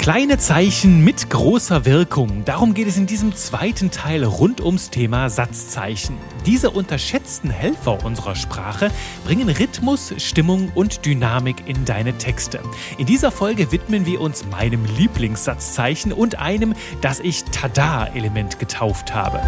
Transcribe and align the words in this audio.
Kleine 0.00 0.38
Zeichen 0.38 1.04
mit 1.04 1.28
großer 1.28 1.84
Wirkung. 1.84 2.46
Darum 2.46 2.72
geht 2.72 2.88
es 2.88 2.96
in 2.96 3.06
diesem 3.06 3.36
zweiten 3.36 3.90
Teil 3.90 4.24
rund 4.24 4.62
ums 4.62 4.88
Thema 4.88 5.28
Satzzeichen. 5.28 6.16
Diese 6.46 6.70
unterschätzten 6.70 7.50
Helfer 7.50 8.02
unserer 8.02 8.34
Sprache 8.34 8.90
bringen 9.26 9.50
Rhythmus, 9.50 10.14
Stimmung 10.16 10.72
und 10.74 11.04
Dynamik 11.04 11.68
in 11.68 11.84
deine 11.84 12.16
Texte. 12.16 12.60
In 12.96 13.04
dieser 13.04 13.30
Folge 13.30 13.72
widmen 13.72 14.06
wir 14.06 14.22
uns 14.22 14.46
meinem 14.46 14.86
Lieblingssatzzeichen 14.96 16.14
und 16.14 16.38
einem, 16.38 16.74
das 17.02 17.20
ich 17.20 17.44
Tada-Element 17.44 18.58
getauft 18.58 19.14
habe. 19.14 19.42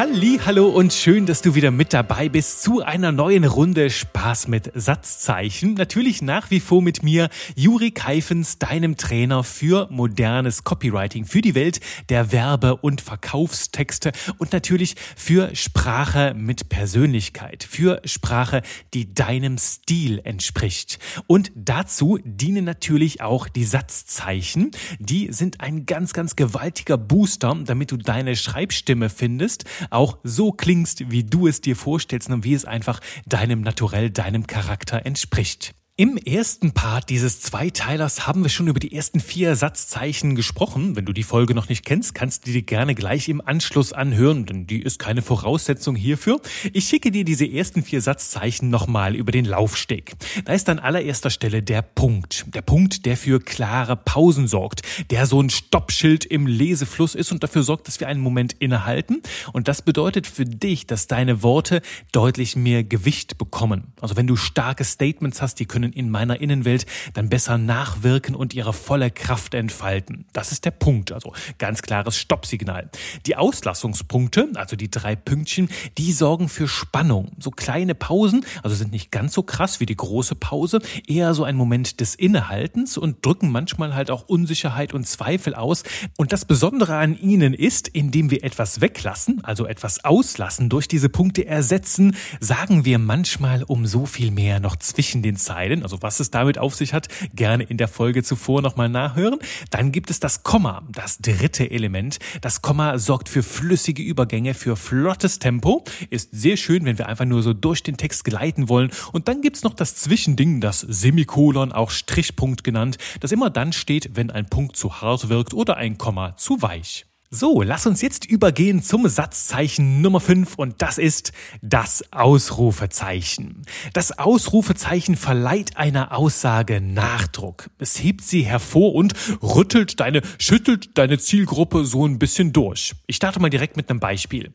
Halli, 0.00 0.40
hallo 0.42 0.70
und 0.70 0.94
schön, 0.94 1.26
dass 1.26 1.42
du 1.42 1.54
wieder 1.54 1.70
mit 1.70 1.92
dabei 1.92 2.30
bist 2.30 2.62
zu 2.62 2.80
einer 2.80 3.12
neuen 3.12 3.44
Runde 3.44 3.90
Spaß 3.90 4.48
mit 4.48 4.72
Satzzeichen. 4.74 5.74
Natürlich 5.74 6.22
nach 6.22 6.50
wie 6.50 6.60
vor 6.60 6.80
mit 6.80 7.02
mir 7.02 7.28
Juri 7.54 7.90
Keifens, 7.90 8.58
deinem 8.58 8.96
Trainer 8.96 9.44
für 9.44 9.88
modernes 9.90 10.64
Copywriting, 10.64 11.26
für 11.26 11.42
die 11.42 11.54
Welt 11.54 11.80
der 12.08 12.32
Werbe- 12.32 12.76
und 12.76 13.02
Verkaufstexte 13.02 14.12
und 14.38 14.54
natürlich 14.54 14.94
für 15.16 15.54
Sprache 15.54 16.32
mit 16.34 16.70
Persönlichkeit, 16.70 17.62
für 17.62 18.00
Sprache, 18.06 18.62
die 18.94 19.12
deinem 19.12 19.58
Stil 19.58 20.22
entspricht. 20.24 20.98
Und 21.26 21.52
dazu 21.54 22.18
dienen 22.24 22.64
natürlich 22.64 23.20
auch 23.20 23.48
die 23.48 23.64
Satzzeichen. 23.64 24.70
Die 24.98 25.30
sind 25.30 25.60
ein 25.60 25.84
ganz, 25.84 26.14
ganz 26.14 26.36
gewaltiger 26.36 26.96
Booster, 26.96 27.54
damit 27.66 27.90
du 27.90 27.98
deine 27.98 28.34
Schreibstimme 28.34 29.10
findest 29.10 29.66
auch 29.90 30.18
so 30.22 30.52
klingst, 30.52 31.10
wie 31.10 31.24
du 31.24 31.46
es 31.46 31.60
dir 31.60 31.76
vorstellst 31.76 32.30
und 32.30 32.44
wie 32.44 32.54
es 32.54 32.64
einfach 32.64 33.00
deinem 33.26 33.60
Naturell, 33.60 34.10
deinem 34.10 34.46
Charakter 34.46 35.04
entspricht. 35.04 35.74
Im 36.00 36.16
ersten 36.16 36.72
Part 36.72 37.10
dieses 37.10 37.42
Zweiteilers 37.42 38.26
haben 38.26 38.42
wir 38.42 38.48
schon 38.48 38.68
über 38.68 38.80
die 38.80 38.96
ersten 38.96 39.20
vier 39.20 39.54
Satzzeichen 39.54 40.34
gesprochen. 40.34 40.96
Wenn 40.96 41.04
du 41.04 41.12
die 41.12 41.22
Folge 41.22 41.54
noch 41.54 41.68
nicht 41.68 41.84
kennst, 41.84 42.14
kannst 42.14 42.46
du 42.46 42.52
die 42.52 42.64
gerne 42.64 42.94
gleich 42.94 43.28
im 43.28 43.46
Anschluss 43.46 43.92
anhören, 43.92 44.46
denn 44.46 44.66
die 44.66 44.80
ist 44.80 44.98
keine 44.98 45.20
Voraussetzung 45.20 45.96
hierfür. 45.96 46.40
Ich 46.72 46.86
schicke 46.86 47.10
dir 47.10 47.26
diese 47.26 47.44
ersten 47.44 47.82
vier 47.82 48.00
Satzzeichen 48.00 48.70
nochmal 48.70 49.14
über 49.14 49.30
den 49.30 49.44
Laufsteg. 49.44 50.14
Da 50.46 50.54
ist 50.54 50.70
an 50.70 50.78
allererster 50.78 51.28
Stelle 51.28 51.62
der 51.62 51.82
Punkt. 51.82 52.46
Der 52.54 52.62
Punkt, 52.62 53.04
der 53.04 53.18
für 53.18 53.38
klare 53.38 53.94
Pausen 53.94 54.48
sorgt, 54.48 54.80
der 55.10 55.26
so 55.26 55.38
ein 55.38 55.50
Stoppschild 55.50 56.24
im 56.24 56.46
Lesefluss 56.46 57.14
ist 57.14 57.30
und 57.30 57.42
dafür 57.42 57.62
sorgt, 57.62 57.88
dass 57.88 58.00
wir 58.00 58.08
einen 58.08 58.22
Moment 58.22 58.54
innehalten. 58.54 59.20
Und 59.52 59.68
das 59.68 59.82
bedeutet 59.82 60.26
für 60.26 60.46
dich, 60.46 60.86
dass 60.86 61.08
deine 61.08 61.42
Worte 61.42 61.82
deutlich 62.10 62.56
mehr 62.56 62.84
Gewicht 62.84 63.36
bekommen. 63.36 63.92
Also 64.00 64.16
wenn 64.16 64.26
du 64.26 64.36
starke 64.36 64.84
Statements 64.84 65.42
hast, 65.42 65.56
die 65.56 65.66
können 65.66 65.89
können 65.90 65.92
in 65.92 66.10
meiner 66.10 66.40
Innenwelt 66.40 66.86
dann 67.14 67.28
besser 67.28 67.58
nachwirken 67.58 68.34
und 68.34 68.54
ihre 68.54 68.72
volle 68.72 69.10
Kraft 69.10 69.54
entfalten. 69.54 70.24
Das 70.32 70.52
ist 70.52 70.64
der 70.64 70.70
Punkt, 70.70 71.12
also 71.12 71.32
ganz 71.58 71.82
klares 71.82 72.16
Stoppsignal. 72.16 72.90
Die 73.26 73.36
Auslassungspunkte, 73.36 74.50
also 74.54 74.76
die 74.76 74.90
drei 74.90 75.16
Pünktchen, 75.16 75.68
die 75.98 76.12
sorgen 76.12 76.48
für 76.48 76.68
Spannung. 76.68 77.32
So 77.38 77.50
kleine 77.50 77.94
Pausen, 77.94 78.44
also 78.62 78.76
sind 78.76 78.92
nicht 78.92 79.10
ganz 79.10 79.34
so 79.34 79.42
krass 79.42 79.80
wie 79.80 79.86
die 79.86 79.96
große 79.96 80.34
Pause, 80.34 80.80
eher 81.06 81.34
so 81.34 81.44
ein 81.44 81.56
Moment 81.56 82.00
des 82.00 82.14
Innehaltens 82.14 82.96
und 82.96 83.24
drücken 83.24 83.50
manchmal 83.50 83.94
halt 83.94 84.10
auch 84.10 84.28
Unsicherheit 84.28 84.94
und 84.94 85.06
Zweifel 85.06 85.54
aus. 85.54 85.82
Und 86.16 86.32
das 86.32 86.44
Besondere 86.44 86.96
an 86.96 87.18
ihnen 87.18 87.54
ist, 87.54 87.88
indem 87.88 88.30
wir 88.30 88.44
etwas 88.44 88.80
weglassen, 88.80 89.42
also 89.44 89.66
etwas 89.66 90.04
auslassen, 90.04 90.68
durch 90.68 90.88
diese 90.88 91.08
Punkte 91.08 91.46
ersetzen, 91.46 92.16
sagen 92.40 92.84
wir 92.84 92.98
manchmal 92.98 93.62
um 93.62 93.86
so 93.86 94.06
viel 94.06 94.30
mehr 94.30 94.60
noch 94.60 94.76
zwischen 94.76 95.22
den 95.22 95.36
Zeilen 95.36 95.79
Zeilen, 95.80 95.82
also 95.82 96.02
was 96.02 96.20
es 96.20 96.30
damit 96.30 96.58
auf 96.58 96.74
sich 96.74 96.92
hat, 96.92 97.08
gerne 97.34 97.64
in 97.64 97.76
der 97.76 97.88
Folge 97.88 98.22
zuvor 98.22 98.62
nochmal 98.62 98.88
nachhören. 98.88 99.38
Dann 99.70 99.92
gibt 99.92 100.10
es 100.10 100.20
das 100.20 100.42
Komma, 100.42 100.82
das 100.90 101.18
dritte 101.18 101.70
Element. 101.70 102.18
Das 102.40 102.62
Komma 102.62 102.98
sorgt 102.98 103.28
für 103.28 103.42
flüssige 103.42 104.02
Übergänge, 104.02 104.54
für 104.54 104.76
flottes 104.76 105.38
Tempo. 105.38 105.84
Ist 106.10 106.30
sehr 106.32 106.56
schön, 106.56 106.84
wenn 106.84 106.98
wir 106.98 107.08
einfach 107.08 107.24
nur 107.24 107.42
so 107.42 107.52
durch 107.52 107.82
den 107.82 107.96
Text 107.96 108.24
gleiten 108.24 108.68
wollen. 108.68 108.90
Und 109.12 109.28
dann 109.28 109.40
gibt's 109.40 109.62
noch 109.62 109.74
das 109.74 109.96
Zwischending, 109.96 110.60
das 110.60 110.80
Semikolon, 110.80 111.72
auch 111.72 111.90
Strichpunkt 111.90 112.64
genannt, 112.64 112.98
das 113.20 113.32
immer 113.32 113.50
dann 113.50 113.72
steht, 113.72 114.16
wenn 114.16 114.30
ein 114.30 114.46
Punkt 114.46 114.76
zu 114.76 115.00
hart 115.00 115.28
wirkt 115.28 115.54
oder 115.54 115.76
ein 115.76 115.98
Komma 115.98 116.36
zu 116.36 116.62
weich. 116.62 117.09
So, 117.32 117.62
lass 117.62 117.86
uns 117.86 118.02
jetzt 118.02 118.24
übergehen 118.24 118.82
zum 118.82 119.06
Satzzeichen 119.06 120.00
Nummer 120.00 120.18
5 120.18 120.56
und 120.56 120.82
das 120.82 120.98
ist 120.98 121.30
das 121.62 122.02
Ausrufezeichen. 122.12 123.62
Das 123.92 124.18
Ausrufezeichen 124.18 125.14
verleiht 125.14 125.76
einer 125.76 126.10
Aussage 126.10 126.80
Nachdruck. 126.80 127.70
Es 127.78 128.02
hebt 128.02 128.22
sie 128.22 128.42
hervor 128.42 128.96
und 128.96 129.14
rüttelt 129.44 130.00
deine, 130.00 130.22
schüttelt 130.40 130.98
deine 130.98 131.20
Zielgruppe 131.20 131.84
so 131.84 132.04
ein 132.04 132.18
bisschen 132.18 132.52
durch. 132.52 132.96
Ich 133.06 133.14
starte 133.14 133.38
mal 133.38 133.48
direkt 133.48 133.76
mit 133.76 133.88
einem 133.90 134.00
Beispiel. 134.00 134.52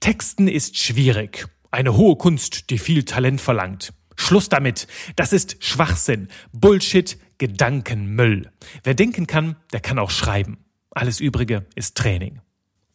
Texten 0.00 0.48
ist 0.48 0.76
schwierig. 0.76 1.48
Eine 1.70 1.96
hohe 1.96 2.16
Kunst, 2.16 2.68
die 2.68 2.78
viel 2.78 3.04
Talent 3.04 3.40
verlangt. 3.40 3.94
Schluss 4.16 4.50
damit. 4.50 4.86
Das 5.16 5.32
ist 5.32 5.64
Schwachsinn, 5.64 6.28
Bullshit, 6.52 7.16
Gedankenmüll. 7.38 8.50
Wer 8.84 8.92
denken 8.92 9.26
kann, 9.26 9.56
der 9.72 9.80
kann 9.80 9.98
auch 9.98 10.10
schreiben. 10.10 10.58
Alles 10.98 11.20
Übrige 11.20 11.64
ist 11.76 11.96
Training. 11.96 12.40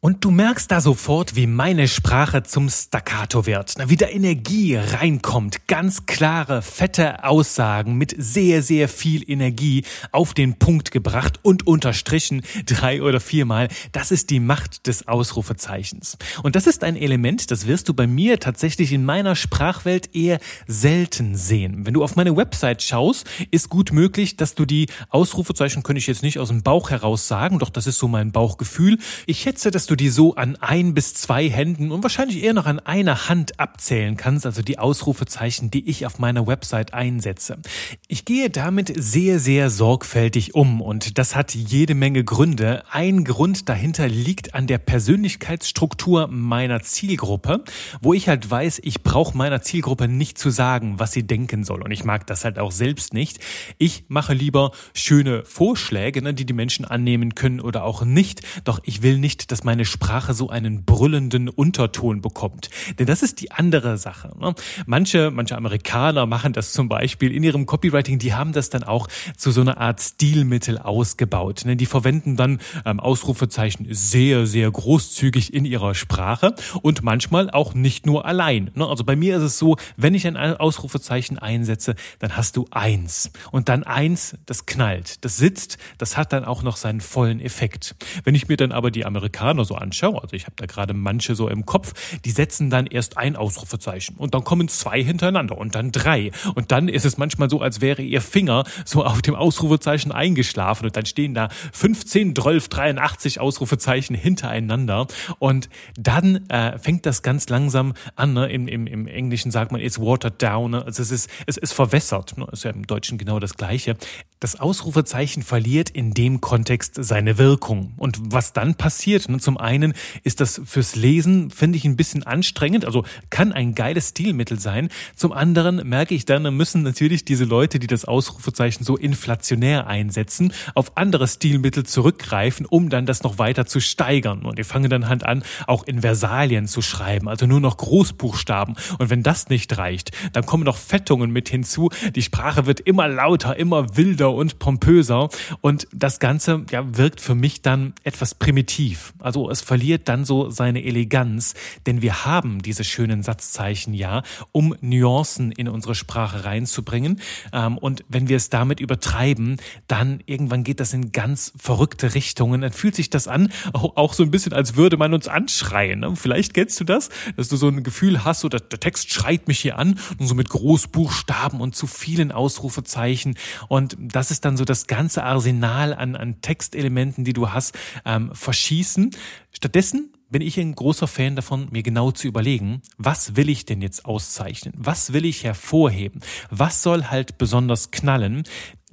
Und 0.05 0.25
du 0.25 0.31
merkst 0.31 0.69
da 0.69 0.81
sofort, 0.81 1.37
wie 1.37 1.47
meine 1.47 1.87
Sprache 1.87 2.43
zum 2.43 2.67
Staccato 2.67 3.45
wird, 3.45 3.75
wie 3.87 3.95
da 3.95 4.09
Energie 4.09 4.75
reinkommt. 4.75 5.65
Ganz 5.67 6.05
klare, 6.05 6.61
fette 6.61 7.23
Aussagen 7.23 7.95
mit 7.95 8.13
sehr, 8.17 8.61
sehr 8.63 8.89
viel 8.89 9.23
Energie 9.31 9.85
auf 10.11 10.33
den 10.33 10.59
Punkt 10.59 10.91
gebracht 10.91 11.39
und 11.41 11.65
unterstrichen 11.65 12.41
drei 12.65 13.01
oder 13.01 13.21
viermal. 13.21 13.69
Das 13.93 14.11
ist 14.11 14.29
die 14.29 14.41
Macht 14.41 14.87
des 14.87 15.07
Ausrufezeichens. 15.07 16.17
Und 16.43 16.57
das 16.57 16.67
ist 16.67 16.83
ein 16.83 16.97
Element, 16.97 17.49
das 17.49 17.65
wirst 17.65 17.87
du 17.87 17.93
bei 17.93 18.05
mir 18.05 18.41
tatsächlich 18.41 18.91
in 18.91 19.05
meiner 19.05 19.37
Sprachwelt 19.37 20.13
eher 20.13 20.39
selten 20.67 21.37
sehen. 21.37 21.85
Wenn 21.85 21.93
du 21.93 22.03
auf 22.03 22.17
meine 22.17 22.35
Website 22.35 22.81
schaust, 22.81 23.25
ist 23.51 23.69
gut 23.69 23.93
möglich, 23.93 24.35
dass 24.35 24.53
du 24.53 24.65
die 24.65 24.87
Ausrufezeichen, 25.07 25.81
könnte 25.81 25.99
ich 25.99 26.07
jetzt 26.07 26.23
nicht 26.23 26.39
aus 26.39 26.49
dem 26.49 26.61
Bauch 26.61 26.89
heraus 26.89 27.29
sagen, 27.29 27.57
doch 27.57 27.69
das 27.69 27.87
ist 27.87 27.99
so 27.99 28.09
mein 28.09 28.33
Bauchgefühl. 28.33 28.97
Ich 29.27 29.39
schätze, 29.39 29.71
dass 29.71 29.85
du 29.85 29.92
du 29.93 29.95
die 29.95 30.09
so 30.09 30.33
an 30.35 30.55
ein 30.55 30.95
bis 30.95 31.13
zwei 31.13 31.47
Händen 31.47 31.91
und 31.91 32.01
wahrscheinlich 32.01 32.43
eher 32.43 32.53
noch 32.53 32.65
an 32.65 32.79
einer 32.79 33.29
Hand 33.29 33.59
abzählen 33.59 34.17
kannst, 34.17 34.43
also 34.47 34.63
die 34.63 34.79
Ausrufezeichen, 34.79 35.69
die 35.69 35.87
ich 35.87 36.07
auf 36.07 36.17
meiner 36.17 36.47
Website 36.47 36.95
einsetze. 36.95 37.59
Ich 38.07 38.25
gehe 38.25 38.49
damit 38.49 38.91
sehr, 38.97 39.37
sehr 39.37 39.69
sorgfältig 39.69 40.55
um 40.55 40.81
und 40.81 41.19
das 41.19 41.35
hat 41.35 41.53
jede 41.53 41.93
Menge 41.93 42.23
Gründe. 42.23 42.83
Ein 42.89 43.23
Grund 43.23 43.69
dahinter 43.69 44.07
liegt 44.07 44.55
an 44.55 44.65
der 44.65 44.79
Persönlichkeitsstruktur 44.79 46.27
meiner 46.27 46.81
Zielgruppe, 46.81 47.63
wo 48.01 48.15
ich 48.15 48.27
halt 48.27 48.49
weiß, 48.49 48.81
ich 48.83 49.03
brauche 49.03 49.37
meiner 49.37 49.61
Zielgruppe 49.61 50.07
nicht 50.07 50.39
zu 50.39 50.49
sagen, 50.49 50.97
was 50.97 51.11
sie 51.11 51.27
denken 51.27 51.63
soll 51.63 51.83
und 51.83 51.91
ich 51.91 52.03
mag 52.03 52.25
das 52.25 52.45
halt 52.45 52.57
auch 52.57 52.71
selbst 52.71 53.13
nicht. 53.13 53.37
Ich 53.77 54.05
mache 54.07 54.33
lieber 54.33 54.71
schöne 54.95 55.45
Vorschläge, 55.45 56.23
ne, 56.23 56.33
die 56.33 56.47
die 56.47 56.53
Menschen 56.53 56.83
annehmen 56.83 57.35
können 57.35 57.59
oder 57.59 57.83
auch 57.83 58.03
nicht, 58.03 58.41
doch 58.63 58.79
ich 58.83 59.03
will 59.03 59.19
nicht, 59.19 59.51
dass 59.51 59.63
meine 59.63 59.82
meine 59.83 59.85
Sprache 59.85 60.33
so 60.33 60.49
einen 60.49 60.85
brüllenden 60.85 61.49
Unterton 61.49 62.21
bekommt. 62.21 62.69
Denn 62.99 63.05
das 63.05 63.21
ist 63.21 63.41
die 63.41 63.51
andere 63.51 63.97
Sache. 63.97 64.31
Ne? 64.39 64.55
Manche, 64.85 65.29
manche 65.29 65.57
Amerikaner 65.57 66.25
machen 66.25 66.53
das 66.53 66.71
zum 66.71 66.87
Beispiel 66.87 67.33
in 67.33 67.43
ihrem 67.43 67.65
Copywriting, 67.65 68.17
die 68.17 68.33
haben 68.33 68.53
das 68.53 68.69
dann 68.69 68.83
auch 68.83 69.09
zu 69.35 69.51
so 69.51 69.59
einer 69.59 69.77
Art 69.77 69.99
Stilmittel 69.99 70.77
ausgebaut. 70.77 71.65
Ne? 71.65 71.75
Die 71.75 71.85
verwenden 71.85 72.37
dann 72.37 72.59
ähm, 72.85 73.01
Ausrufezeichen 73.01 73.87
sehr, 73.89 74.45
sehr 74.45 74.71
großzügig 74.71 75.53
in 75.53 75.65
ihrer 75.65 75.95
Sprache 75.95 76.55
und 76.81 77.03
manchmal 77.03 77.49
auch 77.49 77.73
nicht 77.73 78.05
nur 78.05 78.25
allein. 78.25 78.71
Ne? 78.75 78.87
Also 78.87 79.03
bei 79.03 79.17
mir 79.17 79.35
ist 79.35 79.43
es 79.43 79.59
so, 79.59 79.75
wenn 79.97 80.13
ich 80.13 80.25
ein 80.25 80.37
Ausrufezeichen 80.37 81.39
einsetze, 81.39 81.95
dann 82.19 82.37
hast 82.37 82.55
du 82.55 82.67
eins. 82.71 83.31
Und 83.51 83.67
dann 83.67 83.83
eins, 83.83 84.37
das 84.45 84.65
knallt, 84.65 85.25
das 85.25 85.35
sitzt, 85.35 85.77
das 85.97 86.15
hat 86.15 86.31
dann 86.31 86.45
auch 86.45 86.63
noch 86.63 86.77
seinen 86.77 87.01
vollen 87.01 87.41
Effekt. 87.41 87.95
Wenn 88.23 88.33
ich 88.33 88.47
mir 88.47 88.55
dann 88.55 88.71
aber 88.71 88.89
die 88.89 89.05
Amerikaner 89.05 89.65
so 89.65 89.72
so 89.73 89.75
anschaue, 89.79 90.21
also 90.21 90.35
ich 90.35 90.45
habe 90.45 90.55
da 90.55 90.65
gerade 90.65 90.93
manche 90.93 91.35
so 91.35 91.47
im 91.47 91.65
Kopf, 91.65 91.93
die 92.23 92.31
setzen 92.31 92.69
dann 92.69 92.85
erst 92.85 93.17
ein 93.17 93.35
Ausrufezeichen 93.35 94.17
und 94.17 94.33
dann 94.33 94.43
kommen 94.43 94.67
zwei 94.67 95.03
hintereinander 95.03 95.57
und 95.57 95.75
dann 95.75 95.91
drei 95.91 96.31
und 96.55 96.71
dann 96.71 96.87
ist 96.87 97.05
es 97.05 97.17
manchmal 97.17 97.49
so, 97.49 97.61
als 97.61 97.81
wäre 97.81 98.01
ihr 98.01 98.21
Finger 98.21 98.63
so 98.85 99.03
auf 99.03 99.21
dem 99.21 99.35
Ausrufezeichen 99.35 100.11
eingeschlafen 100.11 100.85
und 100.85 100.95
dann 100.95 101.05
stehen 101.05 101.33
da 101.33 101.49
15, 101.73 102.35
12, 102.35 102.67
83 102.69 103.39
Ausrufezeichen 103.39 104.15
hintereinander 104.15 105.07
und 105.39 105.69
dann 105.97 106.47
äh, 106.49 106.77
fängt 106.77 107.05
das 107.05 107.21
ganz 107.21 107.49
langsam 107.49 107.93
an. 108.15 108.33
Ne? 108.33 108.51
Im, 108.51 108.67
im, 108.67 108.87
Im 108.87 109.07
Englischen 109.07 109.51
sagt 109.51 109.71
man, 109.71 109.81
it's 109.81 109.99
watered 109.99 110.41
down. 110.41 110.71
Ne? 110.71 110.85
Also 110.85 111.01
es 111.01 111.11
ist, 111.11 111.29
es 111.45 111.57
ist 111.57 111.73
verwässert. 111.73 112.37
Ne? 112.37 112.47
Ist 112.51 112.63
ja 112.63 112.71
im 112.71 112.85
Deutschen 112.85 113.17
genau 113.17 113.39
das 113.39 113.55
Gleiche. 113.55 113.95
Das 114.39 114.59
Ausrufezeichen 114.59 115.43
verliert 115.43 115.89
in 115.89 116.13
dem 116.13 116.41
Kontext 116.41 116.95
seine 116.99 117.37
Wirkung. 117.37 117.93
Und 117.97 118.19
was 118.33 118.53
dann 118.53 118.75
passiert, 118.75 119.29
ne? 119.29 119.39
zum 119.39 119.52
einen 119.57 119.93
ist 120.23 120.39
das 120.39 120.61
fürs 120.65 120.95
Lesen, 120.95 121.49
finde 121.49 121.77
ich, 121.77 121.85
ein 121.85 121.95
bisschen 121.95 122.23
anstrengend. 122.23 122.85
Also 122.85 123.05
kann 123.29 123.51
ein 123.51 123.75
geiles 123.75 124.09
Stilmittel 124.09 124.59
sein. 124.59 124.89
Zum 125.15 125.31
anderen 125.31 125.87
merke 125.87 126.15
ich 126.15 126.25
dann, 126.25 126.55
müssen 126.55 126.83
natürlich 126.83 127.25
diese 127.25 127.45
Leute, 127.45 127.79
die 127.79 127.87
das 127.87 128.05
Ausrufezeichen 128.05 128.83
so 128.83 128.97
inflationär 128.97 129.87
einsetzen, 129.87 130.53
auf 130.75 130.97
andere 130.97 131.27
Stilmittel 131.27 131.85
zurückgreifen, 131.85 132.65
um 132.65 132.89
dann 132.89 133.05
das 133.05 133.23
noch 133.23 133.37
weiter 133.37 133.65
zu 133.65 133.79
steigern. 133.79 134.43
Und 134.43 134.57
die 134.57 134.63
fangen 134.63 134.89
dann 134.89 135.07
halt 135.07 135.23
an, 135.23 135.43
auch 135.67 135.83
in 135.83 136.01
Versalien 136.01 136.67
zu 136.67 136.81
schreiben, 136.81 137.27
also 137.27 137.45
nur 137.45 137.59
noch 137.59 137.77
Großbuchstaben. 137.77 138.75
Und 138.97 139.09
wenn 139.09 139.23
das 139.23 139.49
nicht 139.49 139.77
reicht, 139.77 140.11
dann 140.33 140.45
kommen 140.45 140.63
noch 140.63 140.77
Fettungen 140.77 141.31
mit 141.31 141.49
hinzu. 141.49 141.89
Die 142.15 142.21
Sprache 142.21 142.65
wird 142.65 142.79
immer 142.79 143.07
lauter, 143.07 143.55
immer 143.57 143.95
wilder 143.95 144.31
und 144.33 144.59
pompöser. 144.59 145.29
Und 145.61 145.87
das 145.93 146.19
Ganze 146.19 146.65
ja, 146.71 146.97
wirkt 146.97 147.21
für 147.21 147.35
mich 147.35 147.61
dann 147.61 147.93
etwas 148.03 148.35
primitiv. 148.35 149.13
Also 149.19 149.42
es 149.49 149.61
verliert 149.61 150.09
dann 150.09 150.25
so 150.25 150.49
seine 150.49 150.83
Eleganz, 150.83 151.53
denn 151.85 152.01
wir 152.01 152.25
haben 152.25 152.61
diese 152.61 152.83
schönen 152.83 153.23
Satzzeichen 153.23 153.93
ja, 153.93 154.23
um 154.51 154.75
Nuancen 154.81 155.51
in 155.51 155.67
unsere 155.67 155.95
Sprache 155.95 156.45
reinzubringen. 156.45 157.19
Ähm, 157.51 157.77
und 157.77 158.03
wenn 158.07 158.27
wir 158.27 158.37
es 158.37 158.49
damit 158.49 158.79
übertreiben, 158.79 159.57
dann 159.87 160.21
irgendwann 160.25 160.63
geht 160.63 160.79
das 160.79 160.93
in 160.93 161.11
ganz 161.11 161.53
verrückte 161.57 162.13
Richtungen. 162.13 162.61
Dann 162.61 162.71
fühlt 162.71 162.95
sich 162.95 163.09
das 163.09 163.27
an, 163.27 163.51
auch 163.73 164.13
so 164.13 164.23
ein 164.23 164.31
bisschen, 164.31 164.53
als 164.53 164.75
würde 164.75 164.97
man 164.97 165.13
uns 165.13 165.27
anschreien. 165.27 165.99
Ne? 165.99 166.15
Vielleicht 166.15 166.53
kennst 166.53 166.79
du 166.79 166.83
das, 166.83 167.09
dass 167.35 167.49
du 167.49 167.57
so 167.57 167.67
ein 167.67 167.83
Gefühl 167.83 168.23
hast, 168.23 168.41
so 168.41 168.49
der, 168.49 168.59
der 168.59 168.79
Text 168.79 169.11
schreit 169.11 169.47
mich 169.47 169.59
hier 169.59 169.77
an 169.77 169.99
und 170.19 170.27
so 170.27 170.35
mit 170.35 170.49
Großbuchstaben 170.49 171.61
und 171.61 171.75
zu 171.75 171.87
vielen 171.87 172.31
Ausrufezeichen. 172.31 173.35
Und 173.67 173.97
das 173.99 174.31
ist 174.31 174.45
dann 174.45 174.57
so 174.57 174.65
das 174.65 174.87
ganze 174.87 175.23
Arsenal 175.23 175.93
an, 175.93 176.15
an 176.15 176.41
Textelementen, 176.41 177.23
die 177.23 177.33
du 177.33 177.51
hast, 177.51 177.77
ähm, 178.05 178.31
verschießen. 178.33 179.11
Stattdessen 179.51 180.13
bin 180.29 180.41
ich 180.41 180.59
ein 180.59 180.73
großer 180.73 181.07
Fan 181.07 181.35
davon, 181.35 181.67
mir 181.71 181.83
genau 181.83 182.11
zu 182.11 182.27
überlegen, 182.27 182.81
was 182.97 183.35
will 183.35 183.49
ich 183.49 183.65
denn 183.65 183.81
jetzt 183.81 184.05
auszeichnen? 184.05 184.73
Was 184.77 185.13
will 185.13 185.25
ich 185.25 185.43
hervorheben? 185.43 186.21
Was 186.49 186.81
soll 186.81 187.05
halt 187.05 187.37
besonders 187.37 187.91
knallen? 187.91 188.43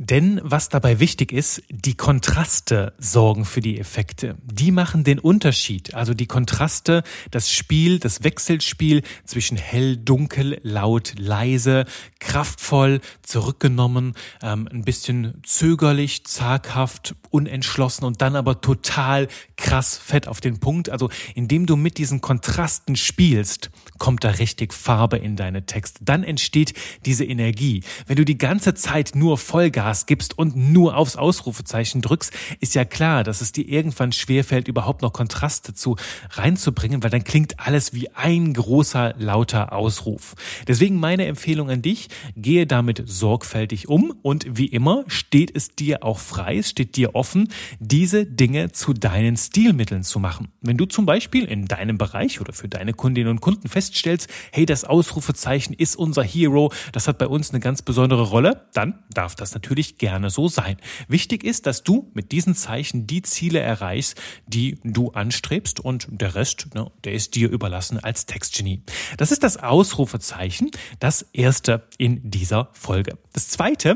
Denn 0.02 0.40
was 0.42 0.70
dabei 0.70 0.98
wichtig 0.98 1.30
ist, 1.30 1.62
die 1.68 1.92
Kontraste 1.92 2.94
sorgen 2.96 3.44
für 3.44 3.60
die 3.60 3.78
Effekte. 3.78 4.38
Die 4.42 4.70
machen 4.70 5.04
den 5.04 5.18
Unterschied. 5.18 5.92
Also 5.92 6.14
die 6.14 6.24
Kontraste, 6.24 7.02
das 7.30 7.50
Spiel, 7.50 7.98
das 7.98 8.24
Wechselspiel 8.24 9.02
zwischen 9.26 9.58
hell, 9.58 9.98
dunkel, 9.98 10.58
laut, 10.62 11.12
leise, 11.18 11.84
kraftvoll, 12.18 13.02
zurückgenommen, 13.20 14.14
ähm, 14.42 14.66
ein 14.72 14.84
bisschen 14.84 15.34
zögerlich, 15.42 16.24
zaghaft, 16.24 17.14
unentschlossen 17.28 18.06
und 18.06 18.22
dann 18.22 18.36
aber 18.36 18.62
total 18.62 19.28
krass 19.58 19.98
fett 19.98 20.28
auf 20.28 20.40
den 20.40 20.60
Punkt. 20.60 20.88
Also 20.88 21.10
indem 21.34 21.66
du 21.66 21.76
mit 21.76 21.98
diesen 21.98 22.22
Kontrasten 22.22 22.96
spielst, 22.96 23.70
kommt 23.98 24.24
da 24.24 24.30
richtig 24.30 24.72
Farbe 24.72 25.18
in 25.18 25.36
deine 25.36 25.66
Texte. 25.66 26.02
Dann 26.06 26.24
entsteht 26.24 26.72
diese 27.04 27.26
Energie. 27.26 27.82
Wenn 28.06 28.16
du 28.16 28.24
die 28.24 28.38
ganze 28.38 28.72
Zeit 28.72 29.12
nur 29.14 29.36
Vollgas 29.36 29.89
gibst 30.06 30.38
und 30.38 30.56
nur 30.56 30.96
aufs 30.96 31.16
Ausrufezeichen 31.16 32.00
drückst, 32.00 32.32
ist 32.60 32.74
ja 32.74 32.84
klar, 32.84 33.24
dass 33.24 33.40
es 33.40 33.52
dir 33.52 33.68
irgendwann 33.68 34.12
schwerfällt, 34.12 34.68
überhaupt 34.68 35.02
noch 35.02 35.12
Kontraste 35.12 35.74
zu 35.74 35.96
reinzubringen, 36.30 37.02
weil 37.02 37.10
dann 37.10 37.24
klingt 37.24 37.58
alles 37.58 37.92
wie 37.92 38.10
ein 38.10 38.54
großer, 38.54 39.14
lauter 39.18 39.72
Ausruf. 39.72 40.34
Deswegen 40.66 40.96
meine 40.96 41.26
Empfehlung 41.26 41.70
an 41.70 41.82
dich, 41.82 42.08
gehe 42.36 42.66
damit 42.66 43.02
sorgfältig 43.06 43.88
um 43.88 44.14
und 44.22 44.46
wie 44.48 44.66
immer 44.66 45.04
steht 45.08 45.54
es 45.54 45.74
dir 45.74 46.04
auch 46.04 46.18
frei, 46.18 46.58
es 46.58 46.70
steht 46.70 46.96
dir 46.96 47.14
offen, 47.14 47.48
diese 47.78 48.26
Dinge 48.26 48.72
zu 48.72 48.92
deinen 48.92 49.36
Stilmitteln 49.36 50.02
zu 50.02 50.20
machen. 50.20 50.48
Wenn 50.60 50.76
du 50.76 50.86
zum 50.86 51.06
Beispiel 51.06 51.44
in 51.44 51.66
deinem 51.66 51.98
Bereich 51.98 52.40
oder 52.40 52.52
für 52.52 52.68
deine 52.68 52.92
Kundinnen 52.92 53.30
und 53.30 53.40
Kunden 53.40 53.68
feststellst, 53.68 54.28
hey, 54.52 54.66
das 54.66 54.84
Ausrufezeichen 54.84 55.74
ist 55.74 55.96
unser 55.96 56.22
Hero, 56.22 56.72
das 56.92 57.08
hat 57.08 57.18
bei 57.18 57.26
uns 57.26 57.50
eine 57.50 57.60
ganz 57.60 57.82
besondere 57.82 58.22
Rolle, 58.22 58.68
dann 58.74 58.98
darf 59.12 59.34
das 59.34 59.54
natürlich 59.54 59.79
gerne 59.82 60.30
so 60.30 60.48
sein. 60.48 60.76
Wichtig 61.08 61.44
ist, 61.44 61.66
dass 61.66 61.82
du 61.82 62.10
mit 62.14 62.32
diesen 62.32 62.54
Zeichen 62.54 63.06
die 63.06 63.22
Ziele 63.22 63.60
erreichst, 63.60 64.20
die 64.46 64.78
du 64.84 65.10
anstrebst 65.10 65.80
und 65.80 66.08
der 66.10 66.34
Rest, 66.34 66.74
ne, 66.74 66.90
der 67.04 67.12
ist 67.12 67.34
dir 67.34 67.48
überlassen 67.50 67.98
als 67.98 68.26
Textgenie. 68.26 68.82
Das 69.16 69.32
ist 69.32 69.42
das 69.42 69.56
Ausrufezeichen, 69.56 70.70
das 70.98 71.22
erste 71.32 71.86
in 71.98 72.30
dieser 72.30 72.68
Folge. 72.72 73.18
Das 73.32 73.48
zweite 73.48 73.94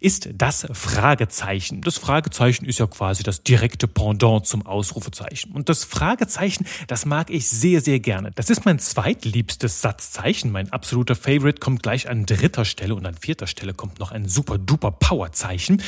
ist 0.00 0.28
das 0.34 0.66
Fragezeichen. 0.72 1.80
Das 1.80 1.98
Fragezeichen 1.98 2.64
ist 2.66 2.78
ja 2.78 2.86
quasi 2.86 3.22
das 3.22 3.42
direkte 3.42 3.88
Pendant 3.88 4.46
zum 4.46 4.64
Ausrufezeichen. 4.66 5.52
Und 5.52 5.68
das 5.68 5.84
Fragezeichen, 5.84 6.66
das 6.86 7.06
mag 7.06 7.30
ich 7.30 7.48
sehr, 7.48 7.80
sehr 7.80 8.00
gerne. 8.00 8.30
Das 8.34 8.50
ist 8.50 8.64
mein 8.64 8.78
zweitliebstes 8.78 9.80
Satzzeichen. 9.80 10.52
Mein 10.52 10.72
absoluter 10.72 11.16
Favorite 11.16 11.60
kommt 11.60 11.82
gleich 11.82 12.08
an 12.08 12.26
dritter 12.26 12.64
Stelle 12.64 12.94
und 12.94 13.06
an 13.06 13.14
vierter 13.14 13.46
Stelle 13.46 13.74
kommt 13.74 13.98
noch 13.98 14.12
ein 14.12 14.28
super 14.28 14.58
duper 14.58 14.92
Powerzeichen. 15.16 15.82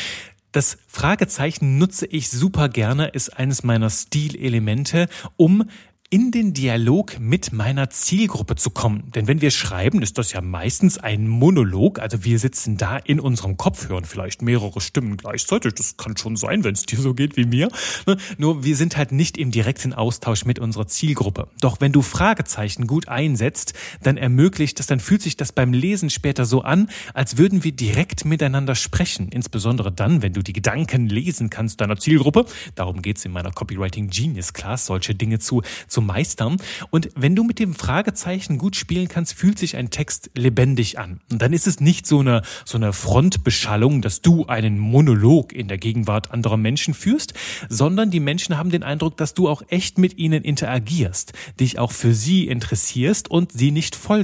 Das 0.52 0.78
Fragezeichen 0.86 1.76
nutze 1.76 2.06
ich 2.06 2.30
super 2.30 2.70
gerne, 2.70 3.08
ist 3.08 3.36
eines 3.36 3.62
meiner 3.62 3.90
Stilelemente, 3.90 5.08
um 5.36 5.68
in 6.10 6.30
den 6.30 6.54
Dialog 6.54 7.20
mit 7.20 7.52
meiner 7.52 7.90
Zielgruppe 7.90 8.56
zu 8.56 8.70
kommen. 8.70 9.12
Denn 9.14 9.26
wenn 9.26 9.42
wir 9.42 9.50
schreiben, 9.50 10.00
ist 10.00 10.16
das 10.16 10.32
ja 10.32 10.40
meistens 10.40 10.96
ein 10.96 11.28
Monolog. 11.28 11.98
Also 11.98 12.24
wir 12.24 12.38
sitzen 12.38 12.78
da 12.78 12.96
in 12.96 13.20
unserem 13.20 13.58
Kopf, 13.58 13.90
hören 13.90 14.06
vielleicht 14.06 14.40
mehrere 14.40 14.80
Stimmen 14.80 15.18
gleichzeitig. 15.18 15.74
Das 15.74 15.98
kann 15.98 16.16
schon 16.16 16.36
sein, 16.36 16.64
wenn 16.64 16.72
es 16.72 16.86
dir 16.86 16.98
so 16.98 17.12
geht 17.12 17.36
wie 17.36 17.44
mir. 17.44 17.68
Ne? 18.06 18.16
Nur 18.38 18.64
wir 18.64 18.74
sind 18.74 18.96
halt 18.96 19.12
nicht 19.12 19.36
im 19.36 19.50
direkten 19.50 19.92
Austausch 19.92 20.46
mit 20.46 20.58
unserer 20.58 20.86
Zielgruppe. 20.86 21.48
Doch 21.60 21.82
wenn 21.82 21.92
du 21.92 22.00
Fragezeichen 22.00 22.86
gut 22.86 23.08
einsetzt, 23.08 23.74
dann 24.02 24.16
ermöglicht 24.16 24.78
das, 24.78 24.86
dann 24.86 25.00
fühlt 25.00 25.20
sich 25.20 25.36
das 25.36 25.52
beim 25.52 25.74
Lesen 25.74 26.08
später 26.08 26.46
so 26.46 26.62
an, 26.62 26.88
als 27.12 27.36
würden 27.36 27.64
wir 27.64 27.72
direkt 27.72 28.24
miteinander 28.24 28.76
sprechen. 28.76 29.28
Insbesondere 29.28 29.92
dann, 29.92 30.22
wenn 30.22 30.32
du 30.32 30.42
die 30.42 30.54
Gedanken 30.54 31.06
lesen 31.06 31.50
kannst 31.50 31.82
deiner 31.82 31.98
Zielgruppe. 31.98 32.46
Darum 32.76 33.02
geht's 33.02 33.26
in 33.26 33.32
meiner 33.32 33.52
Copywriting 33.52 34.08
Genius 34.08 34.54
Class, 34.54 34.86
solche 34.86 35.14
Dinge 35.14 35.38
zu, 35.38 35.60
zu 35.86 35.97
zu 35.98 36.02
meistern. 36.02 36.58
Und 36.90 37.08
wenn 37.16 37.34
du 37.34 37.42
mit 37.42 37.58
dem 37.58 37.74
Fragezeichen 37.74 38.56
gut 38.56 38.76
spielen 38.76 39.08
kannst, 39.08 39.34
fühlt 39.34 39.58
sich 39.58 39.76
ein 39.76 39.90
Text 39.90 40.30
lebendig 40.36 40.96
an. 40.96 41.20
Und 41.32 41.42
dann 41.42 41.52
ist 41.52 41.66
es 41.66 41.80
nicht 41.80 42.06
so 42.06 42.20
eine, 42.20 42.42
so 42.64 42.78
eine 42.78 42.92
Frontbeschallung, 42.92 44.00
dass 44.00 44.22
du 44.22 44.46
einen 44.46 44.78
Monolog 44.78 45.52
in 45.52 45.66
der 45.66 45.76
Gegenwart 45.76 46.30
anderer 46.30 46.56
Menschen 46.56 46.94
führst, 46.94 47.34
sondern 47.68 48.12
die 48.12 48.20
Menschen 48.20 48.56
haben 48.56 48.70
den 48.70 48.84
Eindruck, 48.84 49.16
dass 49.16 49.34
du 49.34 49.48
auch 49.48 49.62
echt 49.66 49.98
mit 49.98 50.18
ihnen 50.18 50.44
interagierst, 50.44 51.32
dich 51.58 51.80
auch 51.80 51.90
für 51.90 52.14
sie 52.14 52.46
interessierst 52.46 53.28
und 53.28 53.50
sie 53.50 53.72
nicht 53.72 53.96
voll. 53.96 54.22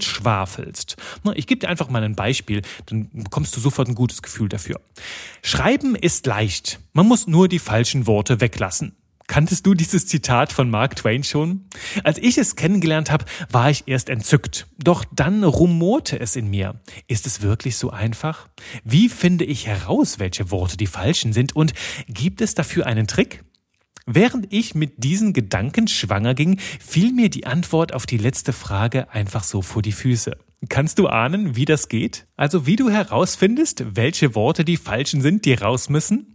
Ich 1.35 1.47
gebe 1.49 1.59
dir 1.59 1.69
einfach 1.69 1.89
mal 1.89 2.05
ein 2.05 2.15
Beispiel, 2.15 2.63
dann 2.87 3.11
bekommst 3.13 3.57
du 3.57 3.61
sofort 3.61 3.89
ein 3.89 3.97
gutes 3.97 4.23
Gefühl 4.23 4.49
dafür. 4.49 4.81
Schreiben 5.43 5.97
ist 5.97 6.27
leicht. 6.27 6.79
Man 6.93 7.09
muss 7.09 7.27
nur 7.27 7.49
die 7.49 7.59
falschen 7.59 8.07
Worte 8.07 8.41
weglassen. 8.41 8.95
Kanntest 9.27 9.67
du 9.67 9.75
dieses 9.75 10.07
Zitat 10.07 10.53
von 10.53 10.69
Mark 10.69 10.97
Twain 10.97 11.25
schon? 11.25 11.65
Als 12.05 12.19
ich 12.19 12.37
es 12.37 12.57
kennengelernt 12.57 13.11
habe, 13.11 13.25
war 13.51 13.71
ich 13.71 13.85
erst 13.87 14.11
entzückt. 14.11 14.67
Doch 14.79 15.05
dann 15.11 15.45
rumorte 15.45 16.21
es 16.21 16.37
in 16.37 16.49
mir. 16.49 16.81
Ist 17.09 17.27
es 17.27 17.41
wirklich 17.41 17.77
so 17.77 17.91
einfach? 17.91 18.49
Wie 18.85 19.09
finde 19.09 19.45
ich 19.45 19.67
heraus, 19.67 20.19
welche 20.19 20.51
Worte 20.51 20.77
die 20.77 20.87
falschen 20.87 21.33
sind? 21.33 21.57
Und 21.57 21.73
gibt 22.07 22.43
es 22.43 22.55
dafür 22.55 22.87
einen 22.87 23.07
Trick? 23.07 23.45
Während 24.07 24.53
ich 24.53 24.75
mit 24.75 25.03
diesen 25.03 25.33
Gedanken 25.33 25.89
schwanger 25.89 26.35
ging, 26.35 26.59
fiel 26.79 27.13
mir 27.13 27.31
die 27.31 27.47
Antwort 27.47 27.95
auf 27.95 28.05
die 28.05 28.19
letzte 28.19 28.53
Frage 28.53 29.11
einfach 29.11 29.45
so 29.45 29.63
vor 29.63 29.81
die 29.81 29.93
Füße. 29.93 30.37
Kannst 30.69 30.99
du 30.99 31.09
ahnen, 31.09 31.57
wie 31.57 31.65
das 31.65 31.89
geht? 31.89 32.27
Also 32.37 32.67
wie 32.67 32.77
du 32.77 32.91
herausfindest, 32.91 33.97
welche 33.97 34.35
Worte 34.35 34.65
die 34.65 34.77
falschen 34.77 35.23
sind, 35.23 35.47
die 35.47 35.55
raus 35.55 35.89
müssen? 35.89 36.34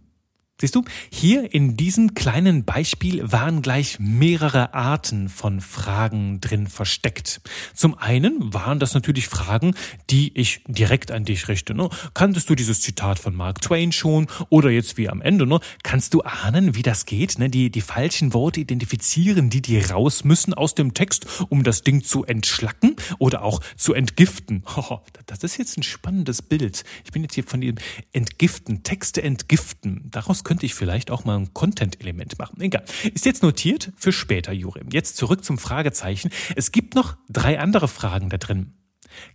Siehst 0.60 0.74
du, 0.74 0.84
hier 1.10 1.54
in 1.54 1.78
diesem 1.78 2.12
kleinen 2.12 2.64
Beispiel 2.64 3.32
waren 3.32 3.62
gleich 3.62 3.98
mehrere 3.98 4.74
Arten 4.74 5.30
von 5.30 5.62
Fragen 5.62 6.42
drin 6.42 6.66
versteckt. 6.66 7.40
Zum 7.72 7.96
einen 7.96 8.52
waren 8.52 8.78
das 8.78 8.92
natürlich 8.92 9.28
Fragen, 9.28 9.74
die 10.10 10.36
ich 10.36 10.62
direkt 10.68 11.12
an 11.12 11.24
dich 11.24 11.48
richte. 11.48 11.72
Ne? 11.72 11.88
Kanntest 12.12 12.50
du 12.50 12.54
dieses 12.54 12.82
Zitat 12.82 13.18
von 13.18 13.34
Mark 13.34 13.62
Twain 13.62 13.90
schon? 13.90 14.26
Oder 14.50 14.68
jetzt 14.68 14.98
wie 14.98 15.08
am 15.08 15.22
Ende, 15.22 15.46
ne? 15.46 15.60
kannst 15.82 16.12
du 16.12 16.20
ahnen, 16.24 16.74
wie 16.74 16.82
das 16.82 17.06
geht? 17.06 17.38
Ne? 17.38 17.48
Die, 17.48 17.70
die 17.70 17.80
falschen 17.80 18.34
Worte 18.34 18.60
identifizieren, 18.60 19.48
die 19.48 19.62
dir 19.62 19.90
raus 19.90 20.24
müssen 20.24 20.52
aus 20.52 20.74
dem 20.74 20.92
Text, 20.92 21.26
um 21.48 21.64
das 21.64 21.84
Ding 21.84 22.04
zu 22.04 22.26
entschlacken 22.26 22.96
oder 23.18 23.44
auch 23.44 23.60
zu 23.76 23.94
entgiften. 23.94 24.62
Oh, 24.90 25.00
das 25.26 25.44
ist 25.44 25.58
jetzt 25.58 25.76
ein 25.76 25.82
spannendes 25.82 26.42
Bild. 26.42 26.84
Ich 27.04 27.12
bin 27.12 27.22
jetzt 27.22 27.34
hier 27.34 27.44
von 27.44 27.60
dem 27.60 27.76
Entgiften, 28.12 28.82
Texte 28.82 29.22
entgiften. 29.22 30.08
Daraus 30.10 30.42
könnte 30.50 30.66
ich 30.66 30.74
vielleicht 30.74 31.12
auch 31.12 31.24
mal 31.24 31.36
ein 31.38 31.54
Content-Element 31.54 32.40
machen. 32.40 32.60
Egal. 32.60 32.82
Ist 33.14 33.24
jetzt 33.24 33.44
notiert 33.44 33.92
für 33.94 34.10
später, 34.10 34.50
Juri. 34.50 34.80
Jetzt 34.90 35.16
zurück 35.16 35.44
zum 35.44 35.58
Fragezeichen. 35.58 36.28
Es 36.56 36.72
gibt 36.72 36.96
noch 36.96 37.16
drei 37.28 37.60
andere 37.60 37.86
Fragen 37.86 38.30
da 38.30 38.36
drin. 38.36 38.72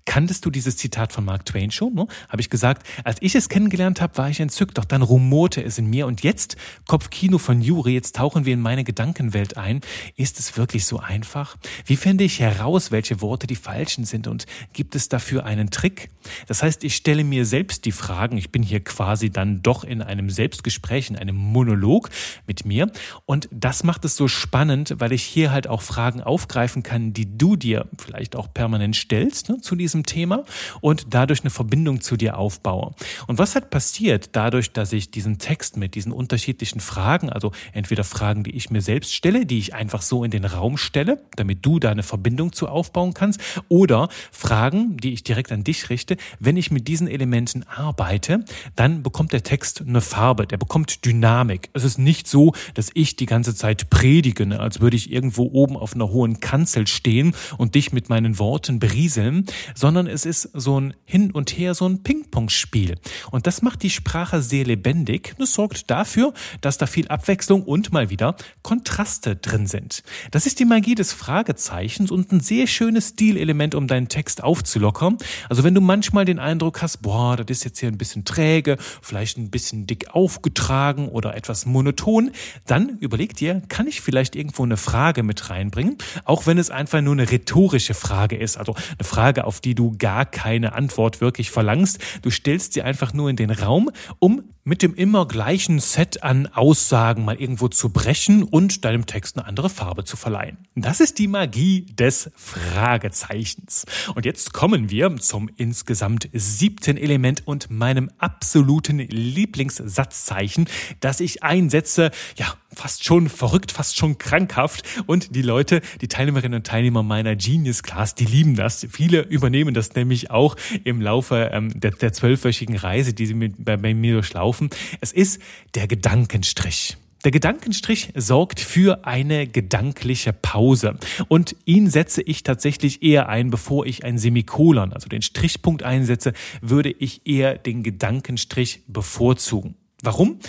Kanntest 0.05 0.45
du 0.45 0.49
dieses 0.49 0.77
Zitat 0.77 1.13
von 1.13 1.25
Mark 1.25 1.45
Twain 1.45 1.71
schon? 1.71 1.93
Ne? 1.93 2.07
Habe 2.29 2.41
ich 2.41 2.49
gesagt, 2.49 2.85
als 3.03 3.21
ich 3.21 3.35
es 3.35 3.49
kennengelernt 3.49 4.01
habe, 4.01 4.17
war 4.17 4.29
ich 4.29 4.39
entzückt, 4.39 4.77
doch 4.77 4.85
dann 4.85 5.01
rumorte 5.01 5.63
es 5.63 5.77
in 5.77 5.89
mir 5.89 6.07
und 6.07 6.21
jetzt, 6.21 6.55
Kopfkino 6.87 7.37
von 7.37 7.61
Juri, 7.61 7.93
jetzt 7.93 8.15
tauchen 8.15 8.45
wir 8.45 8.53
in 8.53 8.61
meine 8.61 8.83
Gedankenwelt 8.83 9.57
ein. 9.57 9.81
Ist 10.15 10.39
es 10.39 10.57
wirklich 10.57 10.85
so 10.85 10.99
einfach? 10.99 11.57
Wie 11.85 11.95
finde 11.95 12.23
ich 12.23 12.39
heraus, 12.39 12.91
welche 12.91 13.21
Worte 13.21 13.47
die 13.47 13.55
falschen 13.55 14.05
sind 14.05 14.27
und 14.27 14.45
gibt 14.73 14.95
es 14.95 15.09
dafür 15.09 15.45
einen 15.45 15.71
Trick? 15.71 16.09
Das 16.47 16.63
heißt, 16.63 16.83
ich 16.83 16.95
stelle 16.95 17.23
mir 17.23 17.45
selbst 17.45 17.85
die 17.85 17.91
Fragen, 17.91 18.37
ich 18.37 18.51
bin 18.51 18.63
hier 18.63 18.83
quasi 18.83 19.29
dann 19.29 19.61
doch 19.61 19.83
in 19.83 20.01
einem 20.01 20.29
Selbstgespräch, 20.29 21.09
in 21.09 21.15
einem 21.15 21.35
Monolog 21.35 22.09
mit 22.47 22.65
mir 22.65 22.91
und 23.25 23.49
das 23.51 23.83
macht 23.83 24.05
es 24.05 24.15
so 24.15 24.27
spannend, 24.27 24.95
weil 24.99 25.11
ich 25.11 25.23
hier 25.23 25.51
halt 25.51 25.67
auch 25.67 25.81
Fragen 25.81 26.21
aufgreifen 26.21 26.83
kann, 26.83 27.13
die 27.13 27.37
du 27.37 27.55
dir 27.55 27.87
vielleicht 27.97 28.35
auch 28.35 28.53
permanent 28.53 28.95
stellst, 28.95 29.49
ne? 29.49 29.57
Zu 29.65 29.75
diesem 29.75 30.05
Thema 30.05 30.45
und 30.81 31.07
dadurch 31.09 31.41
eine 31.41 31.49
Verbindung 31.49 32.01
zu 32.01 32.15
dir 32.15 32.37
aufbaue. 32.37 32.93
Und 33.27 33.37
was 33.37 33.55
hat 33.55 33.69
passiert 33.69 34.29
dadurch, 34.33 34.71
dass 34.71 34.93
ich 34.93 35.11
diesen 35.11 35.39
Text 35.39 35.77
mit 35.77 35.95
diesen 35.95 36.11
unterschiedlichen 36.11 36.79
Fragen, 36.79 37.29
also 37.29 37.51
entweder 37.73 38.03
Fragen, 38.03 38.43
die 38.43 38.55
ich 38.55 38.69
mir 38.69 38.81
selbst 38.81 39.13
stelle, 39.13 39.45
die 39.45 39.57
ich 39.57 39.73
einfach 39.73 40.01
so 40.01 40.23
in 40.23 40.31
den 40.31 40.45
Raum 40.45 40.77
stelle, 40.77 41.21
damit 41.35 41.65
du 41.65 41.79
da 41.79 41.91
eine 41.91 42.03
Verbindung 42.03 42.53
zu 42.53 42.67
aufbauen 42.67 43.13
kannst, 43.13 43.41
oder 43.67 44.09
Fragen, 44.31 44.97
die 44.97 45.13
ich 45.13 45.23
direkt 45.23 45.51
an 45.51 45.63
dich 45.63 45.89
richte, 45.89 46.17
wenn 46.39 46.57
ich 46.57 46.71
mit 46.71 46.87
diesen 46.87 47.07
Elementen 47.07 47.63
arbeite, 47.63 48.45
dann 48.75 49.03
bekommt 49.03 49.33
der 49.33 49.43
Text 49.43 49.81
eine 49.81 50.01
Farbe, 50.01 50.47
der 50.47 50.57
bekommt 50.57 51.05
Dynamik. 51.05 51.69
Es 51.73 51.83
ist 51.83 51.97
nicht 51.97 52.27
so, 52.27 52.53
dass 52.73 52.91
ich 52.93 53.15
die 53.15 53.25
ganze 53.25 53.55
Zeit 53.55 53.89
predige, 53.89 54.45
ne, 54.45 54.59
als 54.59 54.79
würde 54.79 54.95
ich 54.95 55.11
irgendwo 55.11 55.43
oben 55.51 55.77
auf 55.77 55.95
einer 55.95 56.09
hohen 56.09 56.39
Kanzel 56.39 56.87
stehen 56.87 57.35
und 57.57 57.75
dich 57.75 57.91
mit 57.91 58.09
meinen 58.09 58.39
Worten 58.39 58.79
berieseln, 58.79 59.45
sondern 59.73 60.07
es 60.07 60.25
ist 60.25 60.49
so 60.53 60.79
ein 60.79 60.93
Hin 61.05 61.31
und 61.31 61.57
Her, 61.57 61.73
so 61.73 61.87
ein 61.87 62.03
Ping-Pong-Spiel. 62.03 62.95
Und 63.31 63.47
das 63.47 63.61
macht 63.61 63.83
die 63.83 63.89
Sprache 63.89 64.41
sehr 64.41 64.65
lebendig. 64.65 65.35
Das 65.37 65.53
sorgt 65.53 65.89
dafür, 65.89 66.33
dass 66.61 66.77
da 66.77 66.87
viel 66.87 67.07
Abwechslung 67.07 67.63
und 67.63 67.91
mal 67.93 68.09
wieder 68.09 68.35
Kontraste 68.61 69.35
drin 69.35 69.67
sind. 69.67 70.03
Das 70.31 70.45
ist 70.45 70.59
die 70.59 70.65
Magie 70.65 70.95
des 70.95 71.13
Fragezeichens 71.13 72.11
und 72.11 72.31
ein 72.31 72.39
sehr 72.39 72.67
schönes 72.67 73.09
Stilelement, 73.09 73.75
um 73.75 73.87
deinen 73.87 74.09
Text 74.09 74.43
aufzulockern. 74.43 75.17
Also 75.49 75.63
wenn 75.63 75.75
du 75.75 75.81
manchmal 75.81 76.25
den 76.25 76.39
Eindruck 76.39 76.81
hast, 76.81 77.01
boah, 77.01 77.37
das 77.37 77.45
ist 77.49 77.63
jetzt 77.63 77.79
hier 77.79 77.89
ein 77.89 77.97
bisschen 77.97 78.25
träge, 78.25 78.77
vielleicht 79.01 79.37
ein 79.37 79.49
bisschen 79.49 79.87
dick 79.87 80.13
aufgetragen 80.13 81.07
oder 81.09 81.35
etwas 81.35 81.65
monoton, 81.65 82.31
dann 82.65 82.97
überleg 82.99 83.35
dir, 83.35 83.61
kann 83.69 83.87
ich 83.87 84.01
vielleicht 84.01 84.35
irgendwo 84.35 84.63
eine 84.63 84.77
Frage 84.77 85.23
mit 85.23 85.49
reinbringen, 85.49 85.97
auch 86.23 86.47
wenn 86.47 86.57
es 86.57 86.69
einfach 86.69 87.01
nur 87.01 87.13
eine 87.13 87.29
rhetorische 87.29 87.93
Frage 87.93 88.35
ist, 88.35 88.57
also 88.57 88.75
eine 88.75 89.05
Frage, 89.05 89.44
auf 89.45 89.61
die 89.61 89.75
du 89.75 89.95
gar 89.97 90.25
keine 90.25 90.73
Antwort 90.73 91.21
wirklich 91.21 91.51
verlangst. 91.51 91.99
Du 92.21 92.29
stellst 92.29 92.73
sie 92.73 92.81
einfach 92.81 93.13
nur 93.13 93.29
in 93.29 93.35
den 93.35 93.51
Raum, 93.51 93.89
um 94.19 94.43
mit 94.67 94.81
dem 94.81 94.95
immer 94.95 95.27
gleichen 95.27 95.79
Set 95.79 96.23
an 96.23 96.47
Aussagen 96.47 97.23
mal 97.23 97.39
irgendwo 97.39 97.67
zu 97.67 97.89
brechen 97.89 98.41
und 98.41 98.83
deinem 98.83 99.05
Text 99.05 99.37
eine 99.37 99.45
andere 99.47 99.69
Farbe 99.69 100.05
zu 100.05 100.17
verleihen. 100.17 100.57
Das 100.75 100.99
ist 100.99 101.19
die 101.19 101.27
Magie 101.27 101.85
des 101.85 102.31
Fragezeichens. 102.35 103.85
Und 104.15 104.25
jetzt 104.25 104.53
kommen 104.53 104.89
wir 104.89 105.15
zum 105.17 105.51
insgesamt 105.55 106.29
siebten 106.33 106.97
Element 106.97 107.45
und 107.45 107.69
meinem 107.69 108.09
absoluten 108.17 108.97
Lieblingssatzzeichen, 108.97 110.67
das 110.99 111.19
ich 111.19 111.43
einsetze, 111.43 112.09
ja, 112.35 112.47
fast 112.75 113.03
schon 113.03 113.29
verrückt, 113.29 113.71
fast 113.71 113.97
schon 113.97 114.17
krankhaft. 114.17 114.83
Und 115.05 115.35
die 115.35 115.41
Leute, 115.41 115.81
die 116.01 116.07
Teilnehmerinnen 116.07 116.57
und 116.57 116.67
Teilnehmer 116.67 117.03
meiner 117.03 117.35
Genius 117.35 117.83
Class, 117.83 118.15
die 118.15 118.25
lieben 118.25 118.55
das. 118.55 118.87
Viele 118.89 119.21
übernehmen 119.21 119.73
das 119.73 119.95
nämlich 119.95 120.31
auch 120.31 120.55
im 120.83 121.01
Laufe 121.01 121.49
ähm, 121.53 121.79
der, 121.79 121.91
der 121.91 122.13
zwölfwöchigen 122.13 122.77
Reise, 122.77 123.13
die 123.13 123.25
sie 123.25 123.33
mit, 123.33 123.63
bei, 123.63 123.77
bei 123.77 123.93
mir 123.93 124.13
durchlaufen. 124.13 124.69
Es 125.01 125.11
ist 125.11 125.41
der 125.73 125.87
Gedankenstrich. 125.87 126.97
Der 127.25 127.31
Gedankenstrich 127.31 128.09
sorgt 128.13 128.59
für 128.59 129.07
eine 129.07 129.47
gedankliche 129.47 130.31
Pause 130.31 130.99
und 131.27 131.55
ihn 131.65 131.89
setze 131.89 132.21
ich 132.21 132.43
tatsächlich 132.43 133.01
eher 133.01 133.27
ein, 133.29 133.49
bevor 133.49 133.87
ich 133.87 134.03
ein 134.03 134.19
Semikolon, 134.19 134.93
also 134.93 135.09
den 135.09 135.23
Strichpunkt 135.23 135.81
einsetze, 135.81 136.33
würde 136.61 136.91
ich 136.91 137.25
eher 137.25 137.57
den 137.57 137.81
Gedankenstrich 137.81 138.83
bevorzugen. 138.87 139.75
Warum? 140.05 140.39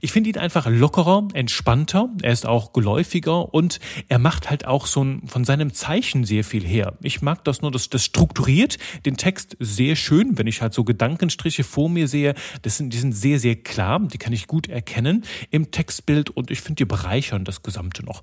Ich 0.00 0.12
finde 0.12 0.30
ihn 0.30 0.38
einfach 0.38 0.66
lockerer, 0.66 1.28
entspannter, 1.34 2.08
er 2.22 2.32
ist 2.32 2.46
auch 2.46 2.72
geläufiger 2.72 3.52
und 3.52 3.80
er 4.08 4.18
macht 4.18 4.48
halt 4.48 4.66
auch 4.66 4.86
so 4.86 5.04
ein, 5.04 5.26
von 5.26 5.44
seinem 5.44 5.74
Zeichen 5.74 6.24
sehr 6.24 6.42
viel 6.42 6.64
her. 6.64 6.96
Ich 7.02 7.20
mag 7.20 7.44
das 7.44 7.60
nur, 7.60 7.70
das, 7.70 7.90
das 7.90 8.04
strukturiert 8.04 8.78
den 9.04 9.16
Text 9.16 9.56
sehr 9.60 9.96
schön, 9.96 10.38
wenn 10.38 10.46
ich 10.46 10.62
halt 10.62 10.72
so 10.72 10.84
Gedankenstriche 10.84 11.64
vor 11.64 11.90
mir 11.90 12.08
sehe, 12.08 12.34
das 12.62 12.78
sind, 12.78 12.94
die 12.94 12.98
sind 12.98 13.12
sehr, 13.12 13.38
sehr 13.38 13.56
klar, 13.56 14.00
die 14.00 14.18
kann 14.18 14.32
ich 14.32 14.46
gut 14.46 14.68
erkennen 14.68 15.24
im 15.50 15.70
Textbild 15.70 16.30
und 16.30 16.50
ich 16.50 16.62
finde, 16.62 16.76
die 16.76 16.84
bereichern 16.86 17.44
das 17.44 17.62
Gesamte 17.62 18.04
noch 18.04 18.22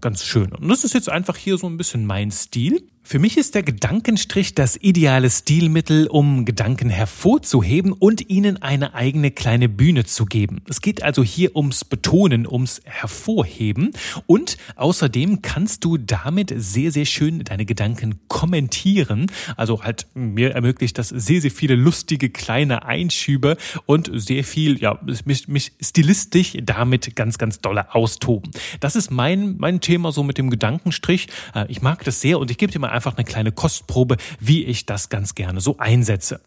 ganz 0.00 0.24
schön. 0.24 0.52
Und 0.52 0.68
das 0.68 0.84
ist 0.84 0.94
jetzt 0.94 1.08
einfach 1.08 1.36
hier 1.36 1.58
so 1.58 1.66
ein 1.66 1.76
bisschen 1.76 2.06
mein 2.06 2.30
Stil. 2.30 2.86
Für 3.08 3.18
mich 3.18 3.38
ist 3.38 3.54
der 3.54 3.62
Gedankenstrich 3.62 4.54
das 4.54 4.76
ideale 4.76 5.30
Stilmittel, 5.30 6.08
um 6.08 6.44
Gedanken 6.44 6.90
hervorzuheben 6.90 7.92
und 7.92 8.28
ihnen 8.28 8.60
eine 8.60 8.92
eigene 8.92 9.30
kleine 9.30 9.70
Bühne 9.70 10.04
zu 10.04 10.26
geben. 10.26 10.60
Es 10.68 10.82
geht 10.82 11.02
also 11.02 11.24
hier 11.24 11.56
ums 11.56 11.86
Betonen, 11.86 12.46
ums 12.46 12.82
Hervorheben 12.84 13.92
und 14.26 14.58
außerdem 14.76 15.40
kannst 15.40 15.86
du 15.86 15.96
damit 15.96 16.52
sehr, 16.54 16.92
sehr 16.92 17.06
schön 17.06 17.44
deine 17.44 17.64
Gedanken 17.64 18.20
kommentieren. 18.28 19.32
Also 19.56 19.84
halt 19.84 20.06
mir 20.12 20.50
ermöglicht 20.50 20.98
das 20.98 21.08
sehr, 21.08 21.40
sehr 21.40 21.50
viele 21.50 21.76
lustige 21.76 22.28
kleine 22.28 22.84
Einschübe 22.84 23.56
und 23.86 24.10
sehr 24.12 24.44
viel, 24.44 24.82
ja, 24.82 25.00
mich, 25.24 25.48
mich 25.48 25.72
stilistisch 25.80 26.58
damit 26.62 27.16
ganz, 27.16 27.38
ganz 27.38 27.62
dolle 27.62 27.94
austoben. 27.94 28.50
Das 28.80 28.96
ist 28.96 29.10
mein, 29.10 29.56
mein 29.56 29.80
Thema 29.80 30.12
so 30.12 30.22
mit 30.22 30.36
dem 30.36 30.50
Gedankenstrich. 30.50 31.28
Äh, 31.54 31.64
ich 31.68 31.80
mag 31.80 32.04
das 32.04 32.20
sehr 32.20 32.38
und 32.38 32.50
ich 32.50 32.58
gebe 32.58 32.70
dir 32.70 32.80
mal 32.80 32.97
einfach 32.98 33.16
eine 33.16 33.24
kleine 33.24 33.52
Kostprobe, 33.52 34.16
wie 34.40 34.64
ich 34.64 34.84
das 34.84 35.08
ganz 35.08 35.36
gerne 35.36 35.60
so 35.60 35.78
einsetze. 35.78 36.40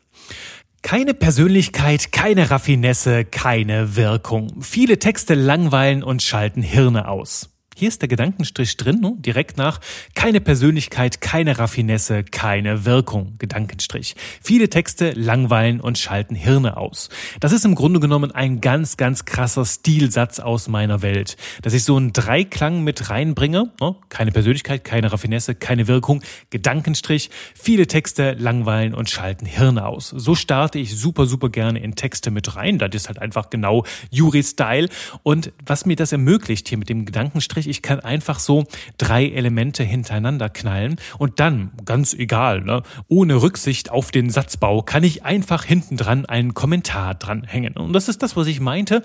Keine 0.81 1.13
Persönlichkeit, 1.13 2.11
keine 2.11 2.51
Raffinesse, 2.51 3.23
keine 3.23 3.95
Wirkung. 3.95 4.61
Viele 4.61 4.99
Texte 4.99 5.33
langweilen 5.33 6.03
und 6.03 6.21
schalten 6.21 6.61
Hirne 6.61 7.07
aus. 7.07 7.50
Hier 7.77 7.87
ist 7.87 8.01
der 8.01 8.09
Gedankenstrich 8.09 8.75
drin, 8.75 8.99
ne? 8.99 9.13
direkt 9.17 9.57
nach 9.57 9.79
keine 10.13 10.41
Persönlichkeit, 10.41 11.21
keine 11.21 11.57
Raffinesse, 11.57 12.23
keine 12.23 12.85
Wirkung. 12.85 13.35
Gedankenstrich. 13.39 14.15
Viele 14.41 14.69
Texte 14.69 15.11
langweilen 15.11 15.79
und 15.79 15.97
schalten 15.97 16.35
Hirne 16.35 16.77
aus. 16.77 17.09
Das 17.39 17.53
ist 17.53 17.63
im 17.63 17.75
Grunde 17.75 17.99
genommen 17.99 18.31
ein 18.31 18.59
ganz, 18.59 18.97
ganz 18.97 19.25
krasser 19.25 19.65
Stilsatz 19.65 20.39
aus 20.39 20.67
meiner 20.67 21.01
Welt. 21.01 21.37
Dass 21.61 21.73
ich 21.73 21.83
so 21.83 21.95
einen 21.95 22.13
Dreiklang 22.13 22.83
mit 22.83 23.09
reinbringe. 23.09 23.71
Ne? 23.79 23.95
Keine 24.09 24.31
Persönlichkeit, 24.31 24.83
keine 24.83 25.11
Raffinesse, 25.11 25.55
keine 25.55 25.87
Wirkung. 25.87 26.21
Gedankenstrich. 26.49 27.29
Viele 27.55 27.87
Texte 27.87 28.33
langweilen 28.33 28.93
und 28.93 29.09
schalten 29.09 29.45
Hirne 29.45 29.87
aus. 29.87 30.09
So 30.09 30.35
starte 30.35 30.77
ich 30.77 30.95
super, 30.95 31.25
super 31.25 31.49
gerne 31.49 31.79
in 31.79 31.95
Texte 31.95 32.31
mit 32.31 32.55
rein. 32.55 32.77
Das 32.77 32.89
ist 32.93 33.07
halt 33.07 33.19
einfach 33.19 33.49
genau 33.49 33.85
Juri-Style. 34.11 34.89
Und 35.23 35.51
was 35.65 35.85
mir 35.85 35.95
das 35.95 36.11
ermöglicht 36.11 36.67
hier 36.67 36.77
mit 36.77 36.89
dem 36.89 37.05
Gedankenstrich, 37.05 37.60
Strich, 37.61 37.67
ich 37.67 37.81
kann 37.81 37.99
einfach 37.99 38.39
so 38.39 38.65
drei 38.97 39.27
Elemente 39.27 39.83
hintereinander 39.83 40.49
knallen 40.49 40.97
und 41.17 41.39
dann, 41.39 41.71
ganz 41.85 42.13
egal, 42.13 42.61
ne, 42.61 42.83
ohne 43.07 43.41
Rücksicht 43.41 43.91
auf 43.91 44.11
den 44.11 44.29
Satzbau, 44.29 44.81
kann 44.81 45.03
ich 45.03 45.23
einfach 45.23 45.63
hinten 45.63 45.97
dran 45.97 46.25
einen 46.25 46.53
Kommentar 46.53 47.15
dranhängen. 47.15 47.75
Und 47.75 47.93
das 47.93 48.09
ist 48.09 48.23
das, 48.23 48.35
was 48.35 48.47
ich 48.47 48.59
meinte. 48.59 49.03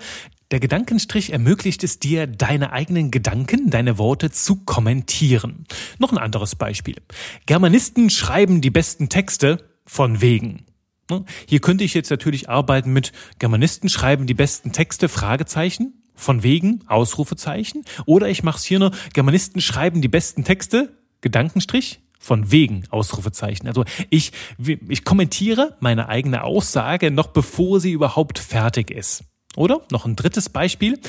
Der 0.51 0.59
Gedankenstrich 0.59 1.33
ermöglicht 1.33 1.83
es 1.83 1.99
dir, 1.99 2.25
deine 2.25 2.71
eigenen 2.71 3.11
Gedanken, 3.11 3.69
deine 3.69 3.97
Worte 3.97 4.31
zu 4.31 4.63
kommentieren. 4.63 5.65
Noch 5.99 6.11
ein 6.11 6.17
anderes 6.17 6.55
Beispiel. 6.55 6.95
Germanisten 7.45 8.09
schreiben 8.09 8.61
die 8.61 8.69
besten 8.69 9.09
Texte 9.09 9.69
von 9.85 10.21
wegen. 10.21 10.65
Ne? 11.09 11.25
Hier 11.47 11.59
könnte 11.59 11.83
ich 11.83 11.93
jetzt 11.93 12.09
natürlich 12.09 12.49
arbeiten 12.49 12.93
mit 12.93 13.11
Germanisten 13.39 13.89
schreiben 13.89 14.25
die 14.25 14.33
besten 14.33 14.71
Texte, 14.71 15.09
Fragezeichen, 15.09 15.93
von 16.17 16.43
wegen, 16.43 16.83
Ausrufezeichen. 16.87 17.85
Oder 18.05 18.27
ich 18.27 18.43
mache 18.43 18.57
es 18.57 18.65
hier 18.65 18.79
nur, 18.79 18.91
Germanisten 19.13 19.61
schreiben 19.61 20.01
die 20.01 20.09
besten 20.09 20.43
Texte, 20.43 20.97
Gedankenstrich, 21.21 22.01
von 22.19 22.51
wegen 22.51 22.83
Ausrufezeichen. 22.89 23.67
Also 23.67 23.85
ich, 24.09 24.31
ich 24.57 25.05
kommentiere 25.05 25.77
meine 25.79 26.09
eigene 26.09 26.43
Aussage 26.43 27.11
noch 27.11 27.27
bevor 27.27 27.79
sie 27.79 27.91
überhaupt 27.91 28.39
fertig 28.39 28.91
ist. 28.91 29.23
Oder 29.55 29.81
noch 29.91 30.05
ein 30.05 30.15
drittes 30.15 30.49
Beispiel. 30.49 30.99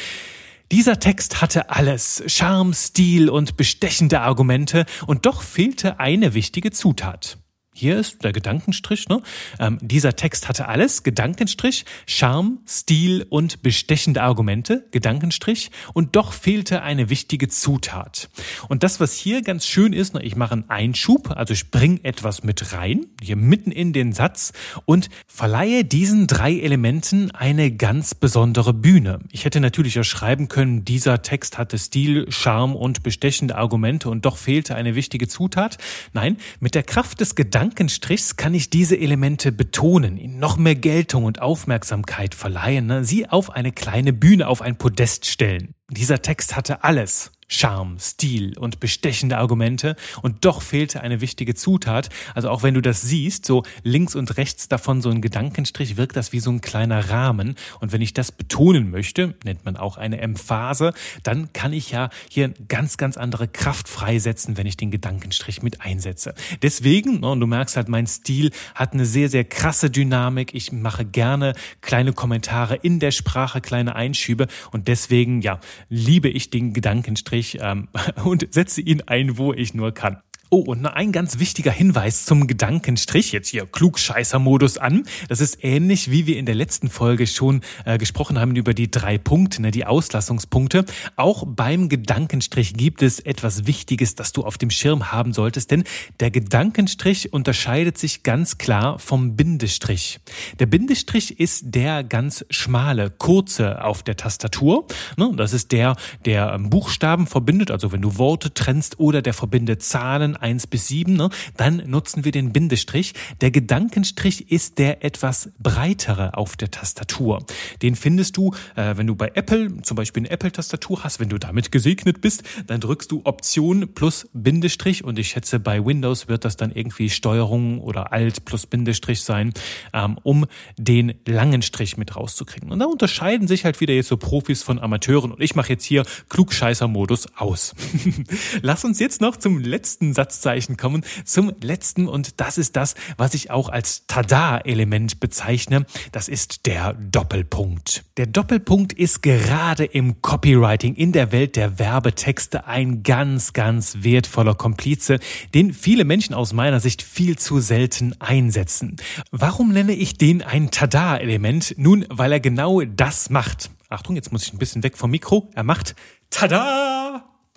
Dieser 0.70 1.00
Text 1.00 1.40
hatte 1.40 1.70
alles, 1.70 2.22
Charme, 2.26 2.74
Stil 2.74 3.30
und 3.30 3.56
bestechende 3.56 4.20
Argumente, 4.20 4.84
und 5.06 5.24
doch 5.24 5.40
fehlte 5.42 5.98
eine 5.98 6.34
wichtige 6.34 6.70
Zutat. 6.70 7.38
Hier 7.78 7.96
ist 7.96 8.24
der 8.24 8.32
Gedankenstrich. 8.32 9.08
Ne? 9.08 9.22
Ähm, 9.60 9.78
dieser 9.80 10.16
Text 10.16 10.48
hatte 10.48 10.66
alles, 10.66 11.04
Gedankenstrich, 11.04 11.84
Charme, 12.06 12.58
Stil 12.66 13.24
und 13.30 13.62
bestechende 13.62 14.20
Argumente, 14.20 14.88
Gedankenstrich. 14.90 15.70
Und 15.94 16.16
doch 16.16 16.32
fehlte 16.32 16.82
eine 16.82 17.08
wichtige 17.08 17.46
Zutat. 17.46 18.30
Und 18.68 18.82
das, 18.82 18.98
was 18.98 19.14
hier 19.14 19.42
ganz 19.42 19.64
schön 19.64 19.92
ist, 19.92 20.14
ne, 20.14 20.24
ich 20.24 20.34
mache 20.34 20.54
einen 20.54 20.68
Einschub, 20.68 21.30
also 21.30 21.54
ich 21.54 21.70
bringe 21.70 22.00
etwas 22.02 22.42
mit 22.42 22.72
rein, 22.72 23.06
hier 23.22 23.36
mitten 23.36 23.70
in 23.70 23.92
den 23.92 24.12
Satz 24.12 24.52
und 24.84 25.08
verleihe 25.28 25.84
diesen 25.84 26.26
drei 26.26 26.58
Elementen 26.58 27.30
eine 27.30 27.70
ganz 27.70 28.12
besondere 28.16 28.74
Bühne. 28.74 29.20
Ich 29.30 29.44
hätte 29.44 29.60
natürlich 29.60 30.00
auch 30.00 30.04
schreiben 30.04 30.48
können, 30.48 30.84
dieser 30.84 31.22
Text 31.22 31.58
hatte 31.58 31.78
Stil, 31.78 32.26
Charme 32.32 32.74
und 32.74 33.04
bestechende 33.04 33.54
Argumente 33.54 34.10
und 34.10 34.24
doch 34.24 34.36
fehlte 34.36 34.74
eine 34.74 34.96
wichtige 34.96 35.28
Zutat. 35.28 35.78
Nein, 36.12 36.38
mit 36.58 36.74
der 36.74 36.82
Kraft 36.82 37.20
des 37.20 37.36
Gedankens 37.36 37.67
Gedankenstrichs 37.68 38.36
kann 38.36 38.54
ich 38.54 38.70
diese 38.70 38.98
Elemente 38.98 39.52
betonen, 39.52 40.16
ihnen 40.16 40.38
noch 40.38 40.56
mehr 40.56 40.74
Geltung 40.74 41.24
und 41.24 41.42
Aufmerksamkeit 41.42 42.34
verleihen, 42.34 42.86
ne? 42.86 43.04
sie 43.04 43.28
auf 43.28 43.50
eine 43.50 43.72
kleine 43.72 44.14
Bühne, 44.14 44.48
auf 44.48 44.62
ein 44.62 44.78
Podest 44.78 45.26
stellen. 45.26 45.74
Dieser 45.90 46.22
Text 46.22 46.56
hatte 46.56 46.82
alles. 46.82 47.30
Charme, 47.48 47.98
Stil 47.98 48.56
und 48.58 48.78
bestechende 48.78 49.38
Argumente 49.38 49.96
und 50.20 50.44
doch 50.44 50.60
fehlte 50.60 51.00
eine 51.00 51.22
wichtige 51.22 51.54
Zutat. 51.54 52.10
Also 52.34 52.50
auch 52.50 52.62
wenn 52.62 52.74
du 52.74 52.82
das 52.82 53.00
siehst, 53.00 53.46
so 53.46 53.62
links 53.82 54.14
und 54.14 54.36
rechts 54.36 54.68
davon 54.68 55.00
so 55.00 55.08
ein 55.08 55.22
Gedankenstrich, 55.22 55.96
wirkt 55.96 56.16
das 56.16 56.32
wie 56.32 56.40
so 56.40 56.50
ein 56.50 56.60
kleiner 56.60 57.08
Rahmen. 57.08 57.56
Und 57.80 57.92
wenn 57.92 58.02
ich 58.02 58.12
das 58.12 58.32
betonen 58.32 58.90
möchte, 58.90 59.34
nennt 59.44 59.64
man 59.64 59.76
auch 59.76 59.96
eine 59.96 60.20
Emphase, 60.20 60.92
dann 61.22 61.52
kann 61.54 61.72
ich 61.72 61.90
ja 61.90 62.10
hier 62.28 62.52
ganz, 62.68 62.98
ganz 62.98 63.16
andere 63.16 63.48
Kraft 63.48 63.88
freisetzen, 63.88 64.58
wenn 64.58 64.66
ich 64.66 64.76
den 64.76 64.90
Gedankenstrich 64.90 65.62
mit 65.62 65.80
einsetze. 65.80 66.34
Deswegen, 66.60 67.20
ne, 67.20 67.30
und 67.30 67.40
du 67.40 67.46
merkst 67.46 67.76
halt, 67.76 67.88
mein 67.88 68.06
Stil 68.06 68.50
hat 68.74 68.92
eine 68.92 69.06
sehr, 69.06 69.30
sehr 69.30 69.44
krasse 69.44 69.90
Dynamik. 69.90 70.54
Ich 70.54 70.70
mache 70.70 71.06
gerne 71.06 71.54
kleine 71.80 72.12
Kommentare 72.12 72.76
in 72.76 73.00
der 73.00 73.10
Sprache, 73.10 73.62
kleine 73.62 73.96
Einschübe 73.96 74.48
und 74.70 74.86
deswegen, 74.86 75.40
ja, 75.40 75.60
liebe 75.88 76.28
ich 76.28 76.50
den 76.50 76.74
Gedankenstrich 76.74 77.37
ähm, 77.60 77.88
und 78.24 78.52
setze 78.52 78.80
ihn 78.80 79.02
ein, 79.06 79.38
wo 79.38 79.52
ich 79.52 79.74
nur 79.74 79.92
kann. 79.92 80.18
Oh, 80.50 80.60
und 80.60 80.86
ein 80.86 81.12
ganz 81.12 81.38
wichtiger 81.38 81.70
Hinweis 81.70 82.24
zum 82.24 82.46
Gedankenstrich, 82.46 83.32
jetzt 83.32 83.48
hier 83.48 83.66
Klugscheißer-Modus 83.66 84.78
an. 84.78 85.02
Das 85.28 85.42
ist 85.42 85.62
ähnlich, 85.62 86.10
wie 86.10 86.26
wir 86.26 86.38
in 86.38 86.46
der 86.46 86.54
letzten 86.54 86.88
Folge 86.88 87.26
schon 87.26 87.60
äh, 87.84 87.98
gesprochen 87.98 88.40
haben 88.40 88.56
über 88.56 88.72
die 88.72 88.90
drei 88.90 89.18
Punkte, 89.18 89.60
ne, 89.60 89.72
die 89.72 89.84
Auslassungspunkte. 89.84 90.86
Auch 91.16 91.44
beim 91.46 91.90
Gedankenstrich 91.90 92.72
gibt 92.72 93.02
es 93.02 93.20
etwas 93.20 93.66
Wichtiges, 93.66 94.14
das 94.14 94.32
du 94.32 94.42
auf 94.42 94.56
dem 94.56 94.70
Schirm 94.70 95.12
haben 95.12 95.34
solltest, 95.34 95.70
denn 95.70 95.84
der 96.18 96.30
Gedankenstrich 96.30 97.30
unterscheidet 97.30 97.98
sich 97.98 98.22
ganz 98.22 98.56
klar 98.56 98.98
vom 98.98 99.36
Bindestrich. 99.36 100.18
Der 100.58 100.66
Bindestrich 100.66 101.38
ist 101.38 101.74
der 101.74 102.04
ganz 102.04 102.46
schmale, 102.48 103.10
kurze 103.10 103.84
auf 103.84 104.02
der 104.02 104.16
Tastatur. 104.16 104.86
Ne, 105.18 105.30
das 105.36 105.52
ist 105.52 105.72
der, 105.72 105.96
der 106.24 106.54
ähm, 106.54 106.70
Buchstaben 106.70 107.26
verbindet, 107.26 107.70
also 107.70 107.92
wenn 107.92 108.00
du 108.00 108.16
Worte 108.16 108.54
trennst 108.54 108.98
oder 108.98 109.20
der 109.20 109.34
verbindet 109.34 109.82
Zahlen, 109.82 110.37
1 110.40 110.66
bis 110.68 110.88
7, 110.88 111.14
ne, 111.14 111.30
dann 111.56 111.82
nutzen 111.86 112.24
wir 112.24 112.32
den 112.32 112.52
Bindestrich. 112.52 113.14
Der 113.40 113.50
Gedankenstrich 113.50 114.50
ist 114.50 114.78
der 114.78 115.04
etwas 115.04 115.50
breitere 115.58 116.36
auf 116.36 116.56
der 116.56 116.70
Tastatur. 116.70 117.44
Den 117.82 117.96
findest 117.96 118.36
du, 118.36 118.52
äh, 118.76 118.96
wenn 118.96 119.06
du 119.06 119.14
bei 119.14 119.32
Apple 119.34 119.82
zum 119.82 119.96
Beispiel 119.96 120.22
eine 120.22 120.30
Apple-Tastatur 120.30 121.04
hast, 121.04 121.20
wenn 121.20 121.28
du 121.28 121.38
damit 121.38 121.72
gesegnet 121.72 122.20
bist, 122.20 122.42
dann 122.66 122.80
drückst 122.80 123.10
du 123.10 123.22
Option 123.24 123.94
plus 123.94 124.28
Bindestrich 124.32 125.04
und 125.04 125.18
ich 125.18 125.28
schätze, 125.28 125.60
bei 125.60 125.84
Windows 125.84 126.28
wird 126.28 126.44
das 126.44 126.56
dann 126.56 126.72
irgendwie 126.72 127.10
Steuerung 127.10 127.80
oder 127.80 128.12
Alt 128.12 128.44
plus 128.44 128.66
Bindestrich 128.66 129.22
sein, 129.22 129.52
ähm, 129.92 130.18
um 130.22 130.46
den 130.76 131.14
langen 131.26 131.62
Strich 131.62 131.96
mit 131.96 132.16
rauszukriegen. 132.16 132.70
Und 132.70 132.78
da 132.78 132.86
unterscheiden 132.86 133.48
sich 133.48 133.64
halt 133.64 133.80
wieder 133.80 133.94
jetzt 133.94 134.08
so 134.08 134.16
Profis 134.16 134.62
von 134.62 134.78
Amateuren 134.78 135.32
und 135.32 135.42
ich 135.42 135.54
mache 135.54 135.70
jetzt 135.70 135.84
hier 135.84 136.04
Klugscheißer-Modus 136.28 137.36
aus. 137.36 137.74
Lass 138.62 138.84
uns 138.84 138.98
jetzt 139.00 139.20
noch 139.20 139.36
zum 139.36 139.58
letzten 139.58 140.14
Satz 140.14 140.27
Satzzeichen 140.28 140.76
kommen 140.76 141.04
zum 141.24 141.52
letzten 141.62 142.06
und 142.06 142.38
das 142.38 142.58
ist 142.58 142.76
das, 142.76 142.94
was 143.16 143.32
ich 143.32 143.50
auch 143.50 143.70
als 143.70 144.06
Tada-Element 144.08 145.20
bezeichne. 145.20 145.86
Das 146.12 146.28
ist 146.28 146.66
der 146.66 146.92
Doppelpunkt. 146.92 148.04
Der 148.18 148.26
Doppelpunkt 148.26 148.92
ist 148.92 149.22
gerade 149.22 149.86
im 149.86 150.20
Copywriting, 150.20 150.94
in 150.96 151.12
der 151.12 151.32
Welt 151.32 151.56
der 151.56 151.78
Werbetexte 151.78 152.66
ein 152.66 153.02
ganz, 153.02 153.54
ganz 153.54 153.98
wertvoller 154.00 154.54
Komplize, 154.54 155.18
den 155.54 155.72
viele 155.72 156.04
Menschen 156.04 156.34
aus 156.34 156.52
meiner 156.52 156.80
Sicht 156.80 157.00
viel 157.00 157.38
zu 157.38 157.60
selten 157.60 158.14
einsetzen. 158.18 158.96
Warum 159.30 159.72
nenne 159.72 159.94
ich 159.94 160.18
den 160.18 160.42
ein 160.42 160.70
Tada-Element? 160.70 161.74
Nun, 161.78 162.04
weil 162.10 162.32
er 162.32 162.40
genau 162.40 162.82
das 162.82 163.30
macht. 163.30 163.70
Achtung, 163.88 164.16
jetzt 164.16 164.30
muss 164.30 164.42
ich 164.42 164.52
ein 164.52 164.58
bisschen 164.58 164.82
weg 164.82 164.98
vom 164.98 165.10
Mikro. 165.10 165.48
Er 165.54 165.64
macht 165.64 165.94
Tada! 166.28 166.97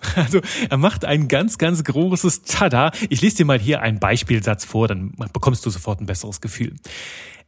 Also 0.16 0.40
er 0.68 0.76
macht 0.76 1.04
ein 1.04 1.28
ganz, 1.28 1.58
ganz 1.58 1.84
großes 1.84 2.42
Tada. 2.42 2.92
Ich 3.08 3.20
lese 3.22 3.38
dir 3.38 3.44
mal 3.44 3.58
hier 3.58 3.80
einen 3.80 3.98
Beispielsatz 3.98 4.64
vor, 4.64 4.88
dann 4.88 5.12
bekommst 5.32 5.64
du 5.64 5.70
sofort 5.70 6.00
ein 6.00 6.06
besseres 6.06 6.40
Gefühl. 6.40 6.74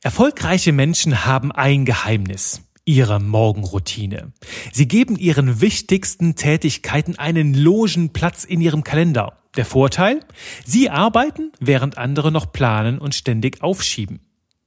Erfolgreiche 0.02 0.72
Menschen 0.72 1.24
haben 1.24 1.52
ein 1.52 1.84
Geheimnis 1.84 2.62
ihre 2.84 3.18
Morgenroutine. 3.20 4.32
Sie 4.72 4.86
geben 4.86 5.16
ihren 5.16 5.60
wichtigsten 5.60 6.36
Tätigkeiten 6.36 7.18
einen 7.18 7.54
logen 7.54 8.12
Platz 8.12 8.44
in 8.44 8.60
ihrem 8.60 8.84
Kalender. 8.84 9.38
Der 9.56 9.64
Vorteil? 9.64 10.20
Sie 10.66 10.90
arbeiten, 10.90 11.52
während 11.60 11.96
andere 11.96 12.30
noch 12.30 12.52
planen 12.52 12.98
und 12.98 13.14
ständig 13.14 13.62
aufschieben. 13.62 14.20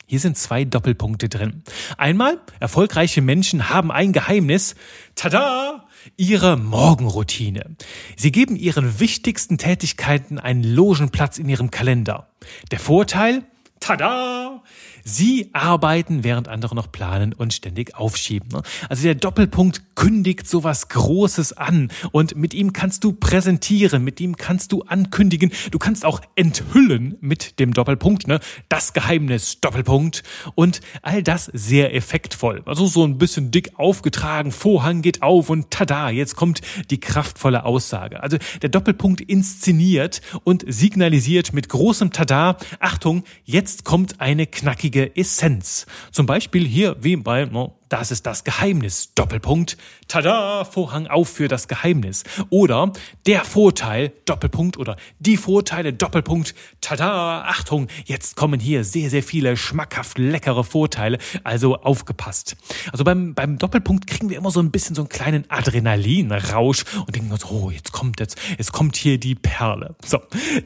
Hier 0.08 0.20
sind 0.20 0.38
zwei 0.38 0.64
Doppelpunkte 0.64 1.28
drin. 1.28 1.64
Einmal, 1.98 2.40
erfolgreiche 2.62 3.22
Menschen 3.22 3.70
haben 3.70 3.92
ein 3.92 4.14
Geheimnis. 4.14 4.76
Tada! 5.16 5.87
Ihre 6.16 6.58
Morgenroutine. 6.58 7.76
Sie 8.16 8.32
geben 8.32 8.56
ihren 8.56 9.00
wichtigsten 9.00 9.58
Tätigkeiten 9.58 10.40
einen 10.40 10.64
logen 10.64 11.10
Platz 11.10 11.38
in 11.38 11.50
ihrem 11.50 11.72
Kalender. 11.72 12.30
Der 12.72 12.80
Vorteil? 12.80 13.44
Tada! 13.88 14.62
Sie 15.10 15.50
arbeiten, 15.54 16.26
während 16.26 16.50
andere 16.50 16.76
noch 16.76 16.92
planen 16.92 17.32
und 17.32 17.54
ständig 17.54 17.96
aufschieben. 17.96 18.50
Ne? 18.52 18.62
Also 18.90 19.04
der 19.04 19.16
Doppelpunkt 19.16 19.96
kündigt 19.96 20.50
sowas 20.50 20.90
Großes 20.90 21.54
an 21.54 21.90
und 22.12 22.36
mit 22.36 22.54
ihm 22.54 22.74
kannst 22.74 23.06
du 23.06 23.14
präsentieren, 23.14 24.04
mit 24.04 24.20
ihm 24.20 24.36
kannst 24.36 24.74
du 24.74 24.82
ankündigen, 24.82 25.54
du 25.72 25.80
kannst 25.80 26.04
auch 26.04 26.20
enthüllen 26.36 27.16
mit 27.22 27.58
dem 27.60 27.74
Doppelpunkt, 27.74 28.28
ne? 28.28 28.42
Das 28.68 28.92
Geheimnis, 28.92 29.62
Doppelpunkt 29.62 30.24
und 30.56 30.82
all 31.02 31.24
das 31.24 31.46
sehr 31.54 31.96
effektvoll. 31.96 32.62
Also 32.66 32.86
so 32.86 33.06
ein 33.06 33.18
bisschen 33.18 33.50
dick 33.50 33.80
aufgetragen, 33.80 34.52
Vorhang 34.52 35.02
geht 35.02 35.22
auf 35.22 35.50
und 35.50 35.72
tada, 35.72 36.10
jetzt 36.10 36.36
kommt 36.36 36.60
die 36.92 37.00
kraftvolle 37.00 37.64
Aussage. 37.64 38.22
Also 38.22 38.38
der 38.62 38.70
Doppelpunkt 38.70 39.22
inszeniert 39.22 40.22
und 40.44 40.66
signalisiert 40.68 41.54
mit 41.54 41.70
großem 41.70 42.12
Tada, 42.12 42.58
Achtung, 42.82 43.24
jetzt 43.46 43.77
kommt 43.84 44.20
eine 44.20 44.48
knackige 44.48 45.16
Essenz. 45.16 45.86
Zum 46.12 46.26
Beispiel 46.26 46.66
hier 46.66 46.98
wie 47.02 47.16
bei 47.16 47.46
no, 47.46 47.78
das 47.90 48.12
ist 48.12 48.26
das 48.26 48.44
Geheimnis. 48.44 49.14
Doppelpunkt. 49.16 49.78
Tada! 50.08 50.66
Vorhang 50.66 51.08
auf 51.08 51.30
für 51.30 51.48
das 51.48 51.68
Geheimnis. 51.68 52.24
Oder 52.50 52.92
der 53.26 53.46
Vorteil. 53.46 54.12
Doppelpunkt. 54.26 54.78
Oder 54.78 54.98
die 55.20 55.38
Vorteile. 55.38 55.94
Doppelpunkt. 55.94 56.54
Tada! 56.82 57.44
Achtung! 57.44 57.88
Jetzt 58.06 58.36
kommen 58.36 58.60
hier 58.60 58.84
sehr, 58.84 59.10
sehr 59.10 59.24
viele 59.24 59.56
schmackhaft 59.56 60.18
leckere 60.18 60.64
Vorteile. 60.64 61.18
Also 61.44 61.78
aufgepasst. 61.78 62.58
Also 62.92 63.04
beim, 63.04 63.34
beim 63.34 63.58
Doppelpunkt 63.58 64.08
kriegen 64.08 64.30
wir 64.30 64.38
immer 64.38 64.52
so 64.52 64.60
ein 64.60 64.72
bisschen 64.72 64.96
so 64.96 65.04
einen 65.04 65.10
kleinen 65.10 65.50
Adrenalinrausch 65.50 66.84
und 67.06 67.16
denken 67.16 67.32
uns, 67.32 67.46
oh, 67.46 67.72
jetzt 67.72 67.92
kommt 67.92 68.20
jetzt, 68.20 68.38
jetzt 68.58 68.74
kommt 68.74 68.98
hier 68.98 69.18
die 69.18 69.36
Perle. 69.36 69.96
So. 70.06 70.20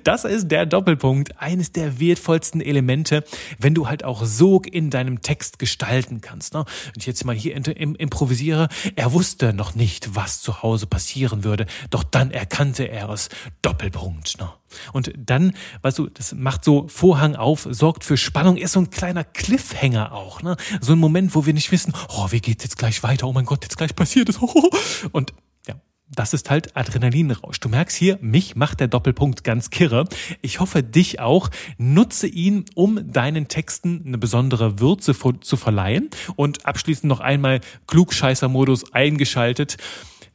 Das 0.03 0.25
ist 0.25 0.47
der 0.47 0.65
Doppelpunkt. 0.65 1.39
Eines 1.39 1.71
der 1.71 1.99
wertvollsten 1.99 2.61
Elemente, 2.61 3.23
wenn 3.59 3.75
du 3.75 3.87
halt 3.87 4.03
auch 4.03 4.25
Sog 4.25 4.67
in 4.67 4.89
deinem 4.89 5.21
Text 5.21 5.59
gestalten 5.59 6.21
kannst. 6.21 6.53
Ne? 6.53 6.59
Und 6.61 7.03
hier 7.03 7.10
jetzt 7.11 7.25
mal 7.25 7.35
hier 7.35 7.55
improvisiere, 7.55 8.69
er 8.95 9.13
wusste 9.13 9.53
noch 9.53 9.75
nicht, 9.75 10.15
was 10.15 10.41
zu 10.41 10.63
Hause 10.63 10.87
passieren 10.87 11.43
würde, 11.43 11.65
doch 11.89 12.03
dann 12.03 12.31
erkannte 12.31 12.85
er 12.85 13.09
es. 13.09 13.29
Doppelpunkt. 13.61 14.39
Ne? 14.39 14.49
Und 14.93 15.11
dann, 15.17 15.53
weißt 15.81 15.99
du, 15.99 16.07
das 16.07 16.33
macht 16.33 16.63
so 16.63 16.87
Vorhang 16.87 17.35
auf, 17.35 17.67
sorgt 17.69 18.03
für 18.03 18.17
Spannung, 18.17 18.57
ist 18.57 18.73
so 18.73 18.79
ein 18.79 18.89
kleiner 18.89 19.23
Cliffhanger 19.23 20.13
auch. 20.13 20.41
Ne? 20.41 20.55
So 20.79 20.93
ein 20.93 20.99
Moment, 20.99 21.35
wo 21.35 21.45
wir 21.45 21.53
nicht 21.53 21.71
wissen, 21.71 21.93
oh, 22.09 22.27
wie 22.31 22.39
geht's 22.39 22.63
jetzt 22.63 22.77
gleich 22.77 23.03
weiter? 23.03 23.27
Oh 23.27 23.33
mein 23.33 23.45
Gott, 23.45 23.63
jetzt 23.63 23.77
gleich 23.77 23.95
passiert 23.95 24.29
es. 24.29 24.37
Und 25.11 25.33
das 26.21 26.35
ist 26.35 26.51
halt 26.51 26.77
Adrenalinrausch. 26.77 27.59
Du 27.61 27.67
merkst 27.67 27.97
hier, 27.97 28.19
mich 28.21 28.55
macht 28.55 28.79
der 28.79 28.87
Doppelpunkt 28.87 29.43
ganz 29.43 29.71
kirre. 29.71 30.05
Ich 30.43 30.59
hoffe, 30.59 30.83
dich 30.83 31.19
auch. 31.19 31.49
Nutze 31.79 32.27
ihn, 32.27 32.65
um 32.75 33.11
deinen 33.11 33.47
Texten 33.47 34.03
eine 34.05 34.19
besondere 34.19 34.79
Würze 34.79 35.15
zu 35.15 35.57
verleihen. 35.57 36.11
Und 36.35 36.67
abschließend 36.67 37.05
noch 37.05 37.21
einmal 37.21 37.59
Klugscheißer-Modus 37.87 38.93
eingeschaltet. 38.93 39.77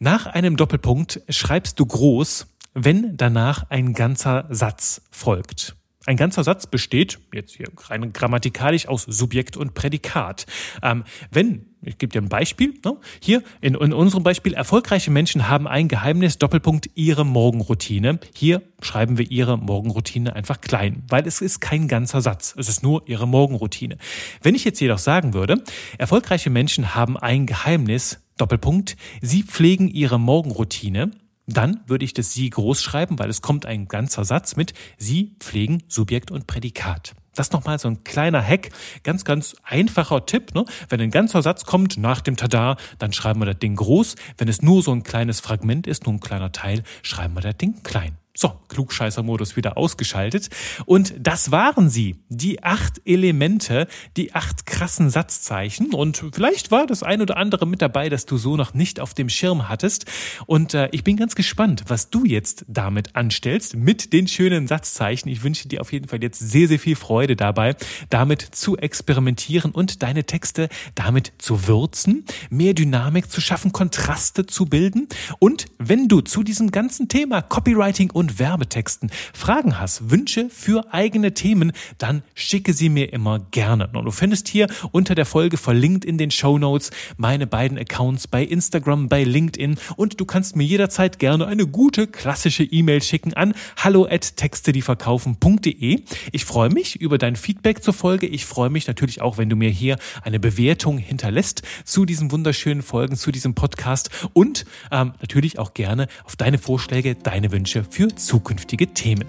Nach 0.00 0.26
einem 0.26 0.56
Doppelpunkt 0.56 1.20
schreibst 1.28 1.78
du 1.78 1.86
groß, 1.86 2.48
wenn 2.74 3.16
danach 3.16 3.70
ein 3.70 3.92
ganzer 3.92 4.46
Satz 4.50 5.02
folgt. 5.12 5.75
Ein 6.06 6.16
ganzer 6.16 6.44
Satz 6.44 6.68
besteht, 6.68 7.18
jetzt 7.34 7.56
hier 7.56 7.66
rein 7.88 8.12
grammatikalisch, 8.12 8.86
aus 8.86 9.02
Subjekt 9.02 9.56
und 9.56 9.74
Prädikat. 9.74 10.46
Ähm, 10.80 11.02
wenn, 11.32 11.66
ich 11.82 11.98
gebe 11.98 12.12
dir 12.12 12.22
ein 12.22 12.28
Beispiel, 12.28 12.74
ne? 12.84 12.96
hier 13.20 13.42
in, 13.60 13.74
in 13.74 13.92
unserem 13.92 14.22
Beispiel, 14.22 14.54
erfolgreiche 14.54 15.10
Menschen 15.10 15.48
haben 15.48 15.66
ein 15.66 15.88
Geheimnis, 15.88 16.38
Doppelpunkt, 16.38 16.90
ihre 16.94 17.26
Morgenroutine. 17.26 18.20
Hier 18.36 18.62
schreiben 18.80 19.18
wir 19.18 19.28
ihre 19.32 19.58
Morgenroutine 19.58 20.36
einfach 20.36 20.60
klein, 20.60 21.02
weil 21.08 21.26
es 21.26 21.40
ist 21.40 21.60
kein 21.60 21.88
ganzer 21.88 22.20
Satz, 22.20 22.54
es 22.56 22.68
ist 22.68 22.84
nur 22.84 23.02
ihre 23.08 23.26
Morgenroutine. 23.26 23.98
Wenn 24.42 24.54
ich 24.54 24.64
jetzt 24.64 24.78
jedoch 24.78 24.98
sagen 24.98 25.34
würde, 25.34 25.64
erfolgreiche 25.98 26.50
Menschen 26.50 26.94
haben 26.94 27.16
ein 27.16 27.46
Geheimnis, 27.46 28.20
Doppelpunkt, 28.36 28.96
sie 29.22 29.42
pflegen 29.42 29.88
ihre 29.88 30.20
Morgenroutine, 30.20 31.10
dann 31.46 31.80
würde 31.86 32.04
ich 32.04 32.14
das 32.14 32.32
Sie 32.32 32.50
groß 32.50 32.82
schreiben, 32.82 33.18
weil 33.18 33.30
es 33.30 33.42
kommt 33.42 33.66
ein 33.66 33.88
ganzer 33.88 34.24
Satz 34.24 34.56
mit 34.56 34.74
Sie 34.98 35.36
pflegen 35.40 35.82
Subjekt 35.88 36.30
und 36.30 36.46
Prädikat. 36.46 37.14
Das 37.34 37.52
nochmal 37.52 37.78
so 37.78 37.88
ein 37.88 38.02
kleiner 38.02 38.42
Hack, 38.42 38.70
ganz, 39.02 39.24
ganz 39.24 39.56
einfacher 39.62 40.24
Tipp. 40.24 40.54
Ne? 40.54 40.64
Wenn 40.88 41.00
ein 41.00 41.10
ganzer 41.10 41.42
Satz 41.42 41.64
kommt 41.64 41.98
nach 41.98 42.22
dem 42.22 42.36
Tada, 42.36 42.76
dann 42.98 43.12
schreiben 43.12 43.40
wir 43.40 43.46
das 43.46 43.58
Ding 43.58 43.76
groß. 43.76 44.16
Wenn 44.38 44.48
es 44.48 44.62
nur 44.62 44.82
so 44.82 44.92
ein 44.92 45.02
kleines 45.02 45.40
Fragment 45.40 45.86
ist, 45.86 46.06
nur 46.06 46.14
ein 46.14 46.20
kleiner 46.20 46.50
Teil, 46.50 46.82
schreiben 47.02 47.34
wir 47.34 47.42
das 47.42 47.56
Ding 47.58 47.82
klein. 47.82 48.16
So, 48.38 48.52
Klugscheißer-Modus 48.68 49.56
wieder 49.56 49.78
ausgeschaltet. 49.78 50.50
Und 50.84 51.14
das 51.18 51.50
waren 51.50 51.88
sie, 51.88 52.16
die 52.28 52.62
acht 52.62 53.00
Elemente, 53.06 53.88
die 54.18 54.34
acht 54.34 54.66
krassen 54.66 55.08
Satzzeichen. 55.08 55.94
Und 55.94 56.22
vielleicht 56.34 56.70
war 56.70 56.86
das 56.86 57.02
ein 57.02 57.22
oder 57.22 57.38
andere 57.38 57.66
mit 57.66 57.80
dabei, 57.80 58.10
dass 58.10 58.26
du 58.26 58.36
so 58.36 58.56
noch 58.56 58.74
nicht 58.74 59.00
auf 59.00 59.14
dem 59.14 59.30
Schirm 59.30 59.70
hattest. 59.70 60.04
Und 60.44 60.74
äh, 60.74 60.90
ich 60.92 61.02
bin 61.02 61.16
ganz 61.16 61.34
gespannt, 61.34 61.84
was 61.88 62.10
du 62.10 62.26
jetzt 62.26 62.66
damit 62.68 63.16
anstellst, 63.16 63.74
mit 63.74 64.12
den 64.12 64.28
schönen 64.28 64.66
Satzzeichen. 64.66 65.30
Ich 65.30 65.42
wünsche 65.42 65.66
dir 65.66 65.80
auf 65.80 65.92
jeden 65.92 66.08
Fall 66.08 66.22
jetzt 66.22 66.38
sehr, 66.38 66.68
sehr 66.68 66.78
viel 66.78 66.96
Freude 66.96 67.36
dabei, 67.36 67.74
damit 68.10 68.42
zu 68.42 68.76
experimentieren 68.76 69.70
und 69.70 70.02
deine 70.02 70.24
Texte 70.24 70.68
damit 70.94 71.32
zu 71.38 71.66
würzen, 71.68 72.26
mehr 72.50 72.74
Dynamik 72.74 73.30
zu 73.30 73.40
schaffen, 73.40 73.72
Kontraste 73.72 74.44
zu 74.44 74.66
bilden. 74.66 75.08
Und 75.38 75.66
wenn 75.78 76.08
du 76.08 76.20
zu 76.20 76.42
diesem 76.42 76.70
ganzen 76.70 77.08
Thema 77.08 77.40
Copywriting 77.40 78.10
und 78.10 78.25
und 78.26 78.40
Werbetexten 78.40 79.10
Fragen 79.32 79.78
hast, 79.78 80.10
Wünsche 80.10 80.50
für 80.50 80.92
eigene 80.92 81.32
Themen, 81.32 81.70
dann 81.98 82.22
schicke 82.34 82.72
sie 82.72 82.88
mir 82.88 83.12
immer 83.12 83.38
gerne. 83.52 83.88
Und 83.92 84.04
du 84.04 84.10
findest 84.10 84.48
hier 84.48 84.66
unter 84.90 85.14
der 85.14 85.26
Folge 85.26 85.56
verlinkt 85.56 86.04
in 86.04 86.18
den 86.18 86.32
Show 86.32 86.58
Notes 86.58 86.90
meine 87.16 87.46
beiden 87.46 87.78
Accounts 87.78 88.26
bei 88.26 88.42
Instagram, 88.42 89.08
bei 89.08 89.22
LinkedIn 89.22 89.76
und 89.94 90.18
du 90.18 90.24
kannst 90.24 90.56
mir 90.56 90.64
jederzeit 90.64 91.20
gerne 91.20 91.46
eine 91.46 91.68
gute 91.68 92.08
klassische 92.08 92.64
E-Mail 92.64 93.00
schicken 93.00 93.32
an 93.34 93.54
hallo 93.76 94.06
at 94.10 94.36
textedieverkaufen.de. 94.36 96.02
Ich 96.32 96.44
freue 96.44 96.70
mich 96.70 97.00
über 97.00 97.18
dein 97.18 97.36
Feedback 97.36 97.84
zur 97.84 97.94
Folge. 97.94 98.26
Ich 98.26 98.44
freue 98.44 98.70
mich 98.70 98.88
natürlich 98.88 99.22
auch, 99.22 99.38
wenn 99.38 99.48
du 99.48 99.54
mir 99.54 99.70
hier 99.70 99.98
eine 100.22 100.40
Bewertung 100.40 100.98
hinterlässt 100.98 101.62
zu 101.84 102.04
diesen 102.04 102.32
wunderschönen 102.32 102.82
Folgen, 102.82 103.14
zu 103.16 103.30
diesem 103.30 103.54
Podcast 103.54 104.10
und 104.32 104.64
ähm, 104.90 105.12
natürlich 105.20 105.60
auch 105.60 105.74
gerne 105.74 106.08
auf 106.24 106.34
deine 106.34 106.58
Vorschläge, 106.58 107.14
deine 107.14 107.52
Wünsche 107.52 107.84
für 107.88 108.15
zukünftige 108.16 108.88
Themen. 108.88 109.26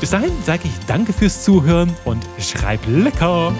Bis 0.00 0.10
dahin 0.10 0.32
sage 0.44 0.62
ich 0.64 0.86
danke 0.86 1.12
fürs 1.12 1.44
Zuhören 1.44 1.94
und 2.04 2.24
schreib 2.38 2.80
lecker! 2.86 3.52